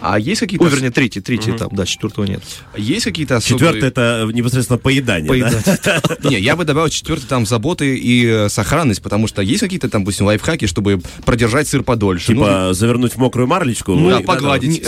А 0.00 0.20
есть 0.20 0.40
какие-то... 0.40 0.64
Ой, 0.64 0.70
вернее, 0.70 0.92
третий, 0.92 1.20
третий 1.20 1.50
этап, 1.50 1.74
да, 1.74 1.84
четвертого 1.84 2.26
нет. 2.26 2.42
Есть 2.76 3.04
какие-то 3.04 3.36
особые... 3.36 3.58
Четвертое 3.58 3.88
это 3.88 4.30
непосредственно 4.32 4.78
поедание. 4.78 5.26
да? 5.40 5.50
Поедать. 5.50 6.24
Не, 6.30 6.38
я 6.38 6.54
бы 6.54 6.64
добавил 6.64 6.88
четвертый 6.90 7.26
там 7.26 7.44
заботы 7.44 7.96
и 7.96 8.24
э, 8.24 8.48
сохранность, 8.48 9.02
потому 9.02 9.26
что 9.26 9.42
есть 9.42 9.60
какие-то 9.60 9.88
там, 9.88 10.02
допустим, 10.02 10.26
лайфхаки, 10.26 10.66
чтобы 10.66 11.00
продержать 11.24 11.66
сыр 11.66 11.82
подольше. 11.82 12.28
Типа 12.28 12.70
завернуть 12.72 13.14
в 13.14 13.16
мокрую 13.16 13.48
марлечку. 13.48 13.96
Ну, 13.96 14.22
погладить. 14.22 14.86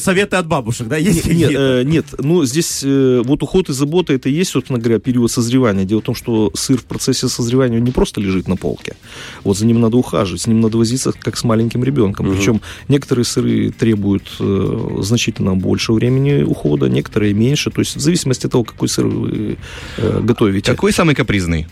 Советы, 0.00 0.34
от 0.34 0.48
бабушек, 0.48 0.88
да, 0.88 0.96
есть 0.96 1.26
Нет, 1.26 1.52
э, 1.54 1.82
нет, 1.84 2.06
ну 2.18 2.44
здесь 2.44 2.80
э, 2.82 3.22
вот 3.24 3.42
уход 3.44 3.68
и 3.68 3.72
забота 3.72 4.14
это 4.14 4.28
и 4.28 4.32
есть, 4.32 4.50
собственно 4.50 4.80
говоря, 4.80 4.98
период 4.98 5.30
созревания. 5.30 5.84
Дело 5.84 6.00
в 6.00 6.04
том, 6.04 6.16
что 6.16 6.50
сыр 6.54 6.78
в 6.78 6.84
процессе 6.86 7.28
созревания 7.28 7.78
не 7.78 7.92
просто 7.92 8.20
лежит 8.20 8.48
на 8.48 8.56
полке. 8.56 8.96
Вот 9.44 9.56
за 9.56 9.64
ним 9.64 9.80
надо 9.80 9.96
ухаживать, 9.96 10.40
с 10.42 10.46
ним 10.48 10.60
надо 10.60 10.76
возиться 10.76 11.12
как 11.12 11.36
с 11.36 11.44
маленьким 11.44 11.67
ребенком. 11.76 12.30
Причем 12.34 12.60
некоторые 12.88 13.24
сыры 13.24 13.70
требуют 13.70 14.28
э, 14.40 14.98
значительно 15.00 15.54
больше 15.54 15.92
времени 15.92 16.42
ухода, 16.42 16.88
некоторые 16.88 17.34
меньше. 17.34 17.70
То 17.70 17.80
есть 17.80 17.96
в 17.96 18.00
зависимости 18.00 18.46
от 18.46 18.52
того, 18.52 18.64
какой 18.64 18.88
сыр 18.88 19.06
вы 19.06 19.56
э, 19.96 20.20
готовите. 20.22 20.70
Какой 20.70 20.92
самый 20.92 21.14
капризный? 21.14 21.66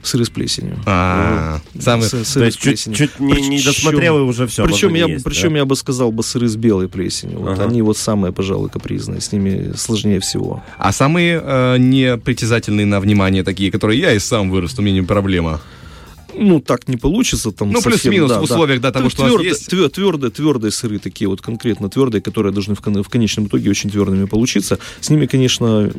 Сыры 0.00 0.24
с 0.24 0.30
плесенью. 0.30 0.78
А, 0.86 1.58
Э, 1.74 1.80
самый- 1.80 2.04
сы- 2.06 2.18
То 2.18 2.24
сыры 2.24 2.44
с 2.52 2.54
есть 2.54 2.58
чуть, 2.58 2.64
плесенью. 2.64 2.96
чуть 2.96 3.18
не, 3.20 3.32
не 3.32 3.56
Причем- 3.56 3.64
досмотрел 3.72 4.18
и 4.18 4.22
уже 4.22 4.46
все. 4.46 4.64
Причем, 4.64 4.94
я, 4.94 5.06
причем 5.24 5.56
я 5.56 5.64
бы 5.64 5.74
сказал 5.74 6.12
бы 6.12 6.22
сыры 6.22 6.46
с 6.48 6.54
белой 6.56 6.88
плесенью. 6.88 7.40
Вот 7.40 7.50
Ага. 7.58 7.64
они 7.64 7.82
вот 7.82 7.96
самые, 7.98 8.32
пожалуй, 8.32 8.70
капризные. 8.70 9.20
С 9.20 9.32
ними 9.32 9.72
сложнее 9.76 10.20
всего. 10.20 10.62
А 10.78 10.92
самые 10.92 11.42
э, 11.44 11.76
непритязательные 11.78 12.86
на 12.86 13.00
внимание 13.00 13.42
такие, 13.42 13.72
которые 13.72 13.98
я 14.00 14.12
и 14.12 14.20
сам 14.20 14.50
вырос, 14.50 14.78
у 14.78 14.82
меня 14.82 15.00
не 15.00 15.06
проблема. 15.06 15.60
Ну, 16.40 16.60
так 16.60 16.88
не 16.88 16.96
получится 16.96 17.50
там 17.52 17.70
Ну, 17.72 17.82
плюс-минус 17.82 18.30
да, 18.30 18.40
в 18.40 18.44
условиях, 18.44 18.80
да, 18.80 18.92
того, 18.92 19.10
что 19.10 19.22
у 19.22 19.24
нас 19.26 19.34
Твердо- 19.34 19.44
есть. 19.44 19.68
твер- 19.68 19.88
Твердые, 19.90 20.30
твердые 20.30 20.70
сыры 20.70 20.98
такие 20.98 21.28
вот 21.28 21.40
конкретно 21.40 21.88
твердые, 21.88 22.22
которые 22.22 22.52
должны 22.52 22.74
в, 22.74 22.80
кон- 22.80 23.02
в 23.02 23.08
конечном 23.08 23.46
итоге 23.46 23.70
очень 23.70 23.90
твердыми 23.90 24.26
получиться. 24.26 24.78
С 25.00 25.10
ними, 25.10 25.26
конечно, 25.26 25.90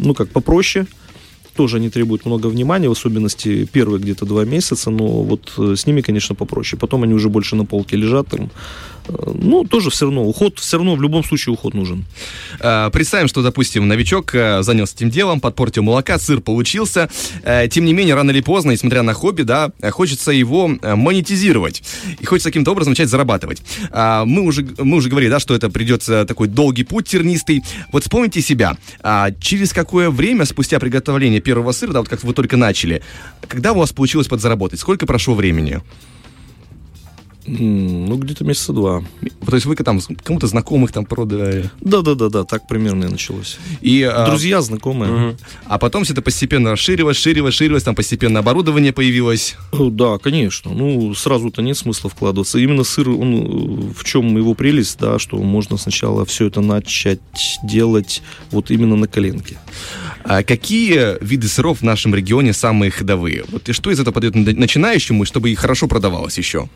ну, 0.00 0.14
как 0.14 0.28
попроще. 0.30 0.86
Тоже 1.54 1.76
они 1.76 1.90
требуют 1.90 2.24
много 2.24 2.46
внимания, 2.46 2.88
в 2.88 2.92
особенности 2.92 3.68
первые 3.70 4.00
где-то 4.00 4.24
два 4.24 4.46
месяца, 4.46 4.90
но 4.90 5.06
вот 5.22 5.52
э, 5.58 5.74
с 5.76 5.86
ними, 5.86 6.00
конечно, 6.00 6.34
попроще. 6.34 6.80
Потом 6.80 7.02
они 7.02 7.12
уже 7.12 7.28
больше 7.28 7.56
на 7.56 7.66
полке 7.66 7.94
лежат 7.96 8.28
там. 8.28 8.50
Э, 9.08 9.32
Ну, 9.34 9.64
тоже 9.64 9.90
все 9.90 10.06
равно, 10.06 10.24
уход, 10.24 10.58
все 10.58 10.76
равно 10.76 10.94
в 10.94 11.02
любом 11.02 11.24
случае 11.24 11.52
уход 11.52 11.74
нужен. 11.74 12.04
Э, 12.60 12.90
Представим, 12.92 13.28
что, 13.28 13.42
допустим, 13.42 13.88
новичок 13.88 14.34
э, 14.34 14.62
занялся 14.62 14.94
этим 14.96 15.10
делом, 15.10 15.40
подпортил 15.40 15.82
молока, 15.82 16.18
сыр 16.18 16.40
получился. 16.40 17.08
Тем 17.70 17.84
не 17.84 17.92
менее, 17.92 18.14
рано 18.14 18.30
или 18.30 18.40
поздно, 18.40 18.72
несмотря 18.72 19.02
на 19.02 19.14
хобби, 19.14 19.42
да, 19.42 19.72
хочется 19.90 20.30
его 20.30 20.68
монетизировать. 20.68 21.82
И 22.20 22.24
хочется 22.24 22.50
каким-то 22.50 22.72
образом 22.72 22.92
начать 22.92 23.08
зарабатывать. 23.08 23.62
Мы 23.92 24.42
уже, 24.42 24.66
мы 24.78 24.96
уже 24.96 25.08
говорили, 25.08 25.30
да, 25.30 25.40
что 25.40 25.54
это 25.54 25.70
придется 25.70 26.24
такой 26.24 26.48
долгий 26.48 26.84
путь 26.84 27.08
тернистый. 27.08 27.62
Вот 27.90 28.02
вспомните 28.02 28.40
себя. 28.40 28.76
Через 29.40 29.72
какое 29.72 30.10
время 30.10 30.44
спустя 30.44 30.78
приготовления 30.78 31.40
первого 31.40 31.72
сыра, 31.72 31.92
да, 31.92 31.98
вот 32.00 32.08
как 32.08 32.22
вы 32.22 32.34
только 32.34 32.56
начали, 32.56 33.02
когда 33.48 33.72
у 33.72 33.78
вас 33.78 33.92
получилось 33.92 34.28
подзаработать? 34.28 34.80
Сколько 34.80 35.06
прошло 35.06 35.34
времени? 35.34 35.80
Ну, 37.44 38.16
где-то 38.16 38.44
месяца 38.44 38.72
два. 38.72 39.02
То 39.46 39.54
есть 39.54 39.66
вы 39.66 39.74
там 39.76 40.00
кому-то 40.22 40.46
знакомых 40.46 40.92
там 40.92 41.04
продали? 41.04 41.70
Да-да-да-да, 41.80 42.44
так 42.44 42.68
примерно 42.68 43.04
и 43.06 43.08
началось. 43.08 43.58
И, 43.80 44.02
а, 44.02 44.26
Друзья, 44.26 44.60
знакомые. 44.60 45.36
А 45.66 45.78
потом 45.78 46.04
все 46.04 46.12
это 46.12 46.22
постепенно 46.22 46.70
расширилось, 46.72 47.16
расширилось, 47.16 47.54
расширилось, 47.54 47.82
там 47.82 47.94
постепенно 47.94 48.38
оборудование 48.38 48.92
появилось. 48.92 49.56
Э, 49.72 49.88
Да, 49.90 50.18
конечно. 50.18 50.72
Ну, 50.72 51.14
сразу-то 51.14 51.62
нет 51.62 51.76
смысла 51.76 52.08
вкладываться. 52.10 52.58
Именно 52.58 52.84
сыр, 52.84 53.08
он 53.10 53.34
э, 53.34 53.92
в 53.98 54.04
чем 54.04 54.36
его 54.36 54.54
прелесть, 54.54 54.98
да, 55.00 55.18
что 55.18 55.36
можно 55.38 55.76
сначала 55.76 56.24
все 56.24 56.46
это 56.46 56.60
начать 56.60 57.20
делать 57.64 58.22
вот 58.50 58.70
именно 58.70 58.96
на 58.96 59.08
коленке. 59.08 59.58
А 60.24 60.42
какие 60.44 61.22
виды 61.24 61.48
сыров 61.48 61.78
в 61.80 61.82
нашем 61.82 62.14
регионе 62.14 62.52
самые 62.52 62.90
ходовые? 62.92 63.44
Вот 63.50 63.68
и 63.68 63.72
что 63.72 63.90
из 63.90 63.98
этого 63.98 64.20
на- 64.20 64.52
начинающему, 64.52 65.24
чтобы 65.24 65.50
и 65.50 65.54
хорошо 65.56 65.88
продавалось 65.88 66.38
еще? 66.38 66.68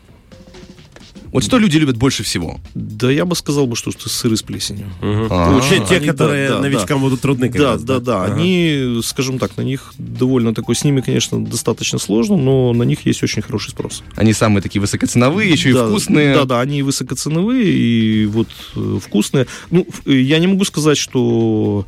Вот 1.37 1.43
что 1.43 1.59
люди 1.59 1.77
любят 1.77 1.97
больше 1.97 2.23
всего? 2.23 2.59
Да, 2.73 3.11
я 3.11 3.23
бы 3.23 3.35
сказал 3.35 3.67
бы, 3.67 3.75
что 3.75 3.91
это 3.91 4.09
сыры 4.09 4.35
с 4.37 4.41
плесенью. 4.41 4.87
А, 5.01 5.61
Те, 5.69 5.85
те, 5.85 5.97
они, 5.97 6.07
которые 6.07 6.49
да, 6.49 6.55
да, 6.55 6.61
новичкам 6.61 6.99
будут 6.99 7.21
трудны. 7.21 7.47
Да, 7.47 7.73
раз, 7.73 7.83
да, 7.83 7.99
да. 7.99 8.23
Ага. 8.23 8.33
Они, 8.33 9.01
скажем 9.03 9.37
так, 9.37 9.55
на 9.55 9.61
них 9.61 9.93
довольно 9.99 10.55
такой, 10.55 10.75
с 10.75 10.83
ними, 10.83 11.01
конечно, 11.01 11.45
достаточно 11.45 11.99
сложно, 11.99 12.37
но 12.37 12.73
на 12.73 12.81
них 12.81 13.05
есть 13.05 13.21
очень 13.21 13.43
хороший 13.43 13.69
спрос. 13.69 14.01
Они 14.15 14.33
самые 14.33 14.63
такие 14.63 14.81
высокоценовые, 14.81 15.51
еще 15.51 15.73
Да, 15.73 15.85
и 15.85 15.89
вкусные. 15.89 16.33
Да, 16.33 16.45
да, 16.45 16.59
они 16.59 16.81
высокоценовые 16.81 17.65
и 17.71 18.25
вот 18.25 18.47
э, 18.75 18.97
вкусные. 18.99 19.45
Ну, 19.69 19.85
э, 20.05 20.13
я 20.13 20.39
не 20.39 20.47
могу 20.47 20.65
сказать, 20.65 20.97
что 20.97 21.85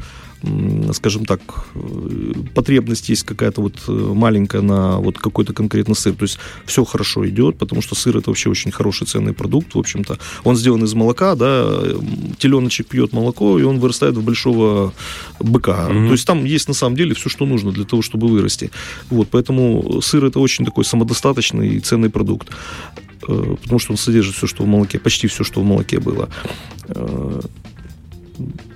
скажем 0.94 1.26
так, 1.26 1.42
э, 1.76 2.34
потребность 2.56 3.10
есть 3.10 3.24
какая-то 3.24 3.62
вот 3.62 3.74
э, 3.88 3.92
маленькая 3.92 4.62
на 4.62 4.98
вот 4.98 5.18
какой-то 5.18 5.54
конкретно 5.54 5.96
сыр. 5.96 6.16
То 6.16 6.24
есть 6.24 6.40
все 6.66 6.86
хорошо 6.86 7.28
идет, 7.28 7.58
потому 7.58 7.82
что 7.82 7.96
сыр 7.96 8.18
это 8.18 8.30
вообще 8.30 8.50
очень 8.50 8.72
хороший 8.72 9.06
ценный 9.06 9.34
продукт, 9.34 9.76
в 9.76 9.80
общем-то. 9.80 10.18
Он 10.44 10.56
сделан 10.56 10.84
из 10.84 10.94
молока, 10.94 11.36
да, 11.36 11.68
теленочек 12.38 12.88
пьет 12.88 13.12
молоко, 13.12 13.60
и 13.60 13.64
он 13.64 13.80
вырастает 13.80 14.16
в 14.16 14.24
большого 14.24 14.94
быка. 15.40 15.90
Mm-hmm. 15.90 16.08
То 16.08 16.12
есть 16.14 16.26
там 16.26 16.46
есть 16.46 16.68
на 16.68 16.74
самом 16.74 16.96
деле 16.96 17.14
все, 17.16 17.30
что 17.30 17.46
нужно 17.46 17.72
для 17.72 17.86
того, 17.86 18.02
чтобы 18.02 18.28
вырасти. 18.28 18.72
Вот, 19.10 19.28
поэтому 19.30 20.02
сыр 20.02 20.24
это 20.26 20.40
очень 20.40 20.66
такой 20.66 20.86
самодостаточный 20.86 21.76
и 21.76 21.80
ценный 21.80 22.10
продукт 22.10 22.50
потому 23.22 23.78
что 23.78 23.92
он 23.92 23.98
содержит 23.98 24.34
все, 24.36 24.48
что 24.48 24.64
в 24.64 24.68
молоке, 24.68 24.98
почти 24.98 25.28
все, 25.28 25.44
что 25.44 25.62
в 25.62 25.64
молоке 25.64 26.00
было. 26.00 26.30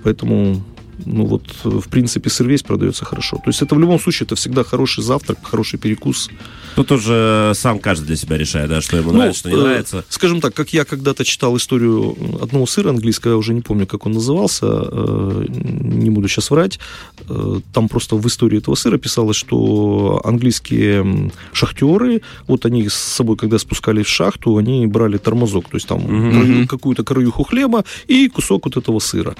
Поэтому 0.04 0.62
ну 1.04 1.24
вот, 1.24 1.42
в 1.64 1.88
принципе, 1.88 2.30
сыр 2.30 2.48
весь 2.48 2.62
продается 2.62 3.04
хорошо. 3.04 3.36
То 3.36 3.50
есть 3.50 3.62
это 3.62 3.74
в 3.74 3.80
любом 3.80 4.00
случае, 4.00 4.26
это 4.26 4.36
всегда 4.36 4.64
хороший 4.64 5.02
завтрак, 5.02 5.38
хороший 5.42 5.78
перекус. 5.78 6.30
Тут 6.74 6.90
уже 6.92 7.52
сам 7.54 7.78
каждый 7.78 8.06
для 8.06 8.16
себя 8.16 8.36
решает, 8.36 8.68
да, 8.68 8.80
что 8.80 8.96
ему 8.96 9.12
ну, 9.12 9.18
нравится, 9.18 9.40
что 9.40 9.50
не 9.50 9.56
э, 9.56 9.58
нравится. 9.58 10.04
Скажем 10.08 10.40
так, 10.40 10.54
как 10.54 10.72
я 10.72 10.84
когда-то 10.84 11.24
читал 11.24 11.56
историю 11.56 12.16
одного 12.40 12.66
сыра 12.66 12.90
английского, 12.90 13.32
я 13.32 13.36
уже 13.36 13.54
не 13.54 13.60
помню, 13.60 13.86
как 13.86 14.06
он 14.06 14.12
назывался, 14.12 14.66
э, 14.66 15.46
не 15.48 16.10
буду 16.10 16.28
сейчас 16.28 16.50
врать, 16.50 16.80
э, 17.28 17.60
там 17.72 17.88
просто 17.88 18.16
в 18.16 18.26
истории 18.26 18.58
этого 18.58 18.74
сыра 18.74 18.98
писалось, 18.98 19.36
что 19.36 20.20
английские 20.24 21.30
шахтеры, 21.52 22.22
вот 22.46 22.66
они 22.66 22.88
с 22.88 22.94
собой, 22.94 23.36
когда 23.36 23.58
спускались 23.58 24.06
в 24.06 24.10
шахту, 24.10 24.56
они 24.56 24.86
брали 24.86 25.16
тормозок, 25.18 25.68
то 25.68 25.76
есть 25.76 25.86
там 25.86 26.04
угу. 26.04 26.66
какую-то 26.66 27.04
краюху 27.04 27.44
хлеба 27.44 27.84
и 28.08 28.28
кусок 28.28 28.66
вот 28.66 28.76
этого 28.76 28.98
сыра. 28.98 29.34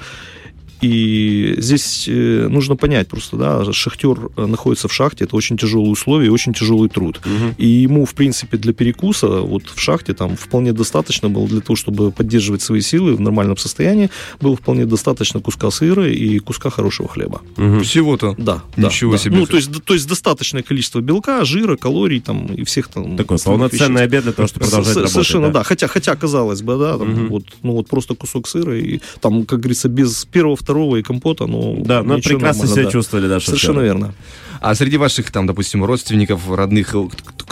И 0.81 1.55
здесь 1.57 2.05
э, 2.07 2.47
нужно 2.49 2.75
понять 2.75 3.07
просто, 3.07 3.37
да, 3.37 3.73
шахтер 3.73 4.29
э, 4.35 4.45
находится 4.45 4.87
в 4.87 4.93
шахте, 4.93 5.23
это 5.23 5.35
очень 5.35 5.57
тяжелые 5.57 5.91
условия 5.91 6.27
и 6.27 6.29
очень 6.29 6.53
тяжелый 6.53 6.89
труд. 6.89 7.19
Угу. 7.25 7.55
И 7.57 7.67
ему, 7.67 8.05
в 8.05 8.13
принципе, 8.13 8.57
для 8.57 8.73
перекуса 8.73 9.27
вот 9.27 9.63
в 9.73 9.79
шахте 9.79 10.13
там 10.13 10.35
вполне 10.35 10.73
достаточно 10.73 11.29
было 11.29 11.47
для 11.47 11.61
того, 11.61 11.75
чтобы 11.75 12.11
поддерживать 12.11 12.61
свои 12.61 12.81
силы 12.81 13.15
в 13.15 13.21
нормальном 13.21 13.57
состоянии, 13.57 14.09
было 14.41 14.55
вполне 14.55 14.85
достаточно 14.85 15.39
куска 15.39 15.71
сыра 15.71 16.07
и 16.07 16.39
куска 16.39 16.69
хорошего 16.69 17.07
хлеба. 17.07 17.41
Угу. 17.57 17.79
Всего-то? 17.79 18.35
Да. 18.37 18.63
Ничего 18.77 19.13
да, 19.13 19.17
себе. 19.17 19.37
Ну, 19.37 19.45
то 19.45 19.55
есть, 19.55 19.71
то 19.83 19.93
есть 19.93 20.07
достаточное 20.07 20.63
количество 20.63 20.99
белка, 20.99 21.45
жира, 21.45 21.77
калорий 21.77 22.19
там 22.19 22.45
и 22.47 22.63
всех 22.63 22.87
там... 22.89 23.17
Такой 23.17 23.37
полноценный 23.43 24.03
обед 24.03 24.23
для 24.23 24.33
того, 24.33 24.47
чтобы 24.47 24.65
продолжать 24.65 24.93
С- 24.93 24.95
работать. 24.95 25.13
Совершенно, 25.13 25.47
да. 25.47 25.53
да. 25.59 25.63
Хотя, 25.63 25.87
хотя, 25.87 26.15
казалось 26.15 26.61
бы, 26.61 26.77
да, 26.77 26.97
там, 26.97 27.13
угу. 27.13 27.33
вот, 27.33 27.43
ну 27.63 27.73
вот 27.73 27.87
просто 27.87 28.15
кусок 28.15 28.47
сыра 28.47 28.77
и 28.77 28.99
там, 29.21 29.45
как 29.45 29.59
говорится, 29.59 29.89
без 29.89 30.25
первого, 30.25 30.55
второго 30.65 30.95
и 30.95 31.03
компота, 31.03 31.45
ну, 31.45 31.83
да, 31.85 32.01
но 32.01 32.17
прекрасно 32.17 32.67
себя 32.67 32.85
да. 32.85 32.91
чувствовали, 32.91 33.27
да, 33.27 33.39
Совершенно 33.39 33.81
верно. 33.81 34.15
А 34.61 34.73
среди 34.73 34.97
ваших, 34.97 35.31
там, 35.31 35.45
допустим, 35.45 35.85
родственников, 35.85 36.49
родных, 36.49 36.95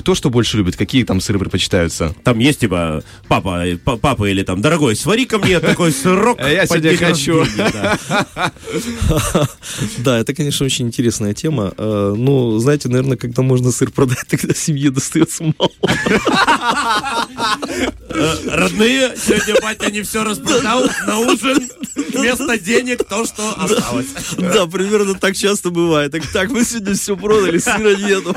кто 0.04 0.16
что 0.16 0.30
больше 0.30 0.58
любит? 0.58 0.76
Какие 0.76 1.06
там 1.06 1.22
сыры 1.22 1.40
предпочитаются? 1.40 2.14
Там 2.26 2.38
есть, 2.40 2.60
типа, 2.60 3.06
папа, 3.30 3.64
папа 3.86 4.30
или 4.30 4.44
там, 4.44 4.62
дорогой, 4.62 4.98
свари 4.98 5.26
ко 5.26 5.38
мне 5.38 5.62
такой 5.62 5.94
сырок. 5.94 6.40
Я 6.42 6.66
сегодня 6.66 6.98
хочу. 6.98 7.46
Да, 10.00 10.20
это, 10.20 10.34
конечно, 10.34 10.66
очень 10.66 10.88
интересная 10.88 11.34
тема. 11.34 11.74
Э, 11.78 12.14
ну, 12.18 12.58
знаете, 12.60 12.90
наверное, 12.90 13.16
когда 13.16 13.42
можно 13.42 13.72
сыр 13.72 13.92
продать, 13.92 14.26
тогда 14.30 14.54
семье 14.54 14.92
достается 14.92 15.44
мало. 15.44 15.72
Э, 18.10 18.36
родные, 18.46 19.16
сегодня 19.16 19.56
батя 19.62 19.92
не 19.92 20.02
все 20.02 20.24
распродал 20.24 20.90
на 21.08 21.20
ужин. 21.20 21.70
Вместо 21.96 22.58
денег 22.60 23.04
то, 23.08 23.26
что 23.26 23.54
осталось. 23.58 24.08
Да, 24.38 24.66
примерно 24.68 25.16
так 25.16 25.36
часто 25.36 25.70
бывает. 25.70 26.12
Так, 26.12 26.26
так, 26.28 26.50
мы 26.50 26.64
сегодня 26.64 26.96
все 26.96 27.16
продали, 27.16 27.58
сыра 27.58 27.96
нету. 27.96 28.36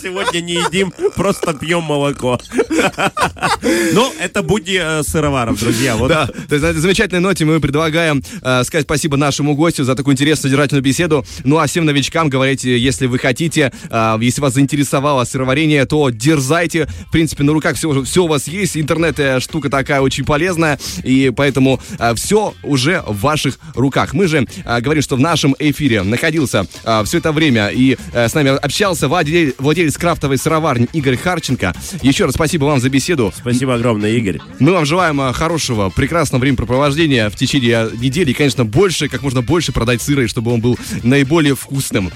Сегодня 0.00 0.40
не 0.40 0.54
едим, 0.54 0.83
просто 1.14 1.54
пьем 1.54 1.82
молоко. 1.82 2.38
Но 3.92 4.12
это 4.18 4.42
будни 4.42 4.78
э, 4.80 5.02
сыроваров, 5.02 5.58
друзья. 5.58 5.96
Вот. 5.96 6.08
Да, 6.08 6.26
то 6.26 6.54
есть 6.54 6.62
на 6.62 6.68
этой 6.68 6.80
замечательной 6.80 7.20
ноте 7.20 7.44
мы 7.44 7.60
предлагаем 7.60 8.22
э, 8.42 8.64
сказать 8.64 8.84
спасибо 8.84 9.16
нашему 9.16 9.54
гостю 9.54 9.84
за 9.84 9.94
такую 9.94 10.14
интересную 10.14 10.50
содержательную 10.50 10.82
беседу. 10.82 11.24
Ну 11.44 11.58
а 11.58 11.66
всем 11.66 11.84
новичкам 11.84 12.28
говорите, 12.28 12.78
если 12.78 13.06
вы 13.06 13.18
хотите, 13.18 13.72
э, 13.90 14.16
если 14.20 14.40
вас 14.40 14.54
заинтересовало 14.54 15.24
сыроварение, 15.24 15.84
то 15.86 16.10
дерзайте. 16.10 16.88
В 17.08 17.12
принципе, 17.12 17.44
на 17.44 17.52
руках 17.52 17.76
все, 17.76 18.02
все 18.02 18.24
у 18.24 18.26
вас 18.26 18.48
есть. 18.48 18.76
Интернет 18.76 19.42
штука 19.42 19.70
такая 19.70 20.00
очень 20.00 20.24
полезная, 20.24 20.78
и 21.02 21.32
поэтому 21.34 21.80
э, 21.98 22.14
все 22.14 22.54
уже 22.62 23.02
в 23.06 23.20
ваших 23.20 23.58
руках. 23.74 24.14
Мы 24.14 24.26
же 24.26 24.46
э, 24.64 24.80
говорим, 24.80 25.02
что 25.02 25.16
в 25.16 25.20
нашем 25.20 25.54
эфире 25.58 26.02
находился 26.02 26.66
э, 26.84 27.02
все 27.04 27.18
это 27.18 27.32
время 27.32 27.68
и 27.68 27.96
э, 28.12 28.28
с 28.28 28.34
нами 28.34 28.50
общался 28.50 29.08
владелец, 29.08 29.54
владелец 29.58 29.96
крафтовой 29.96 30.38
сыроварни 30.74 30.88
Игорь 30.92 31.16
Харченко. 31.16 31.74
Еще 32.02 32.24
раз 32.24 32.34
спасибо 32.34 32.64
вам 32.64 32.80
за 32.80 32.88
беседу. 32.88 33.32
Спасибо 33.36 33.74
огромное, 33.74 34.10
Игорь. 34.10 34.40
Мы 34.58 34.72
вам 34.72 34.84
желаем 34.84 35.20
э, 35.20 35.32
хорошего, 35.32 35.90
прекрасного 35.90 36.40
времяпрепровождения 36.40 37.30
в 37.30 37.36
течение 37.36 37.90
недели 37.94 38.30
и, 38.30 38.34
конечно, 38.34 38.64
больше, 38.64 39.08
как 39.08 39.22
можно 39.22 39.42
больше 39.42 39.72
продать 39.72 40.02
сыра, 40.02 40.24
и 40.24 40.26
чтобы 40.26 40.52
он 40.52 40.60
был 40.60 40.78
наиболее 41.02 41.54
вкусным 41.54 42.10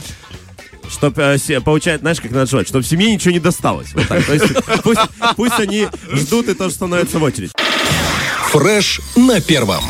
чтобы 0.91 1.21
э, 1.23 1.61
получать, 1.61 2.01
знаешь, 2.01 2.19
как 2.19 2.31
надо 2.31 2.47
желать, 2.47 2.67
чтобы 2.67 2.83
семье 2.83 3.13
ничего 3.13 3.31
не 3.31 3.41
досталось. 3.41 3.93
Вот 3.93 4.09
так. 4.09 4.25
То 4.25 4.33
есть 4.33 4.47
пусть, 4.83 5.01
пусть 5.37 5.61
они 5.61 5.87
ждут 6.13 6.49
и 6.49 6.55
тоже 6.55 6.75
становятся 6.75 7.19
в 7.19 7.23
очередь. 7.23 7.53
Фреш 8.53 8.99
на 9.15 9.43
первом. 9.43 9.85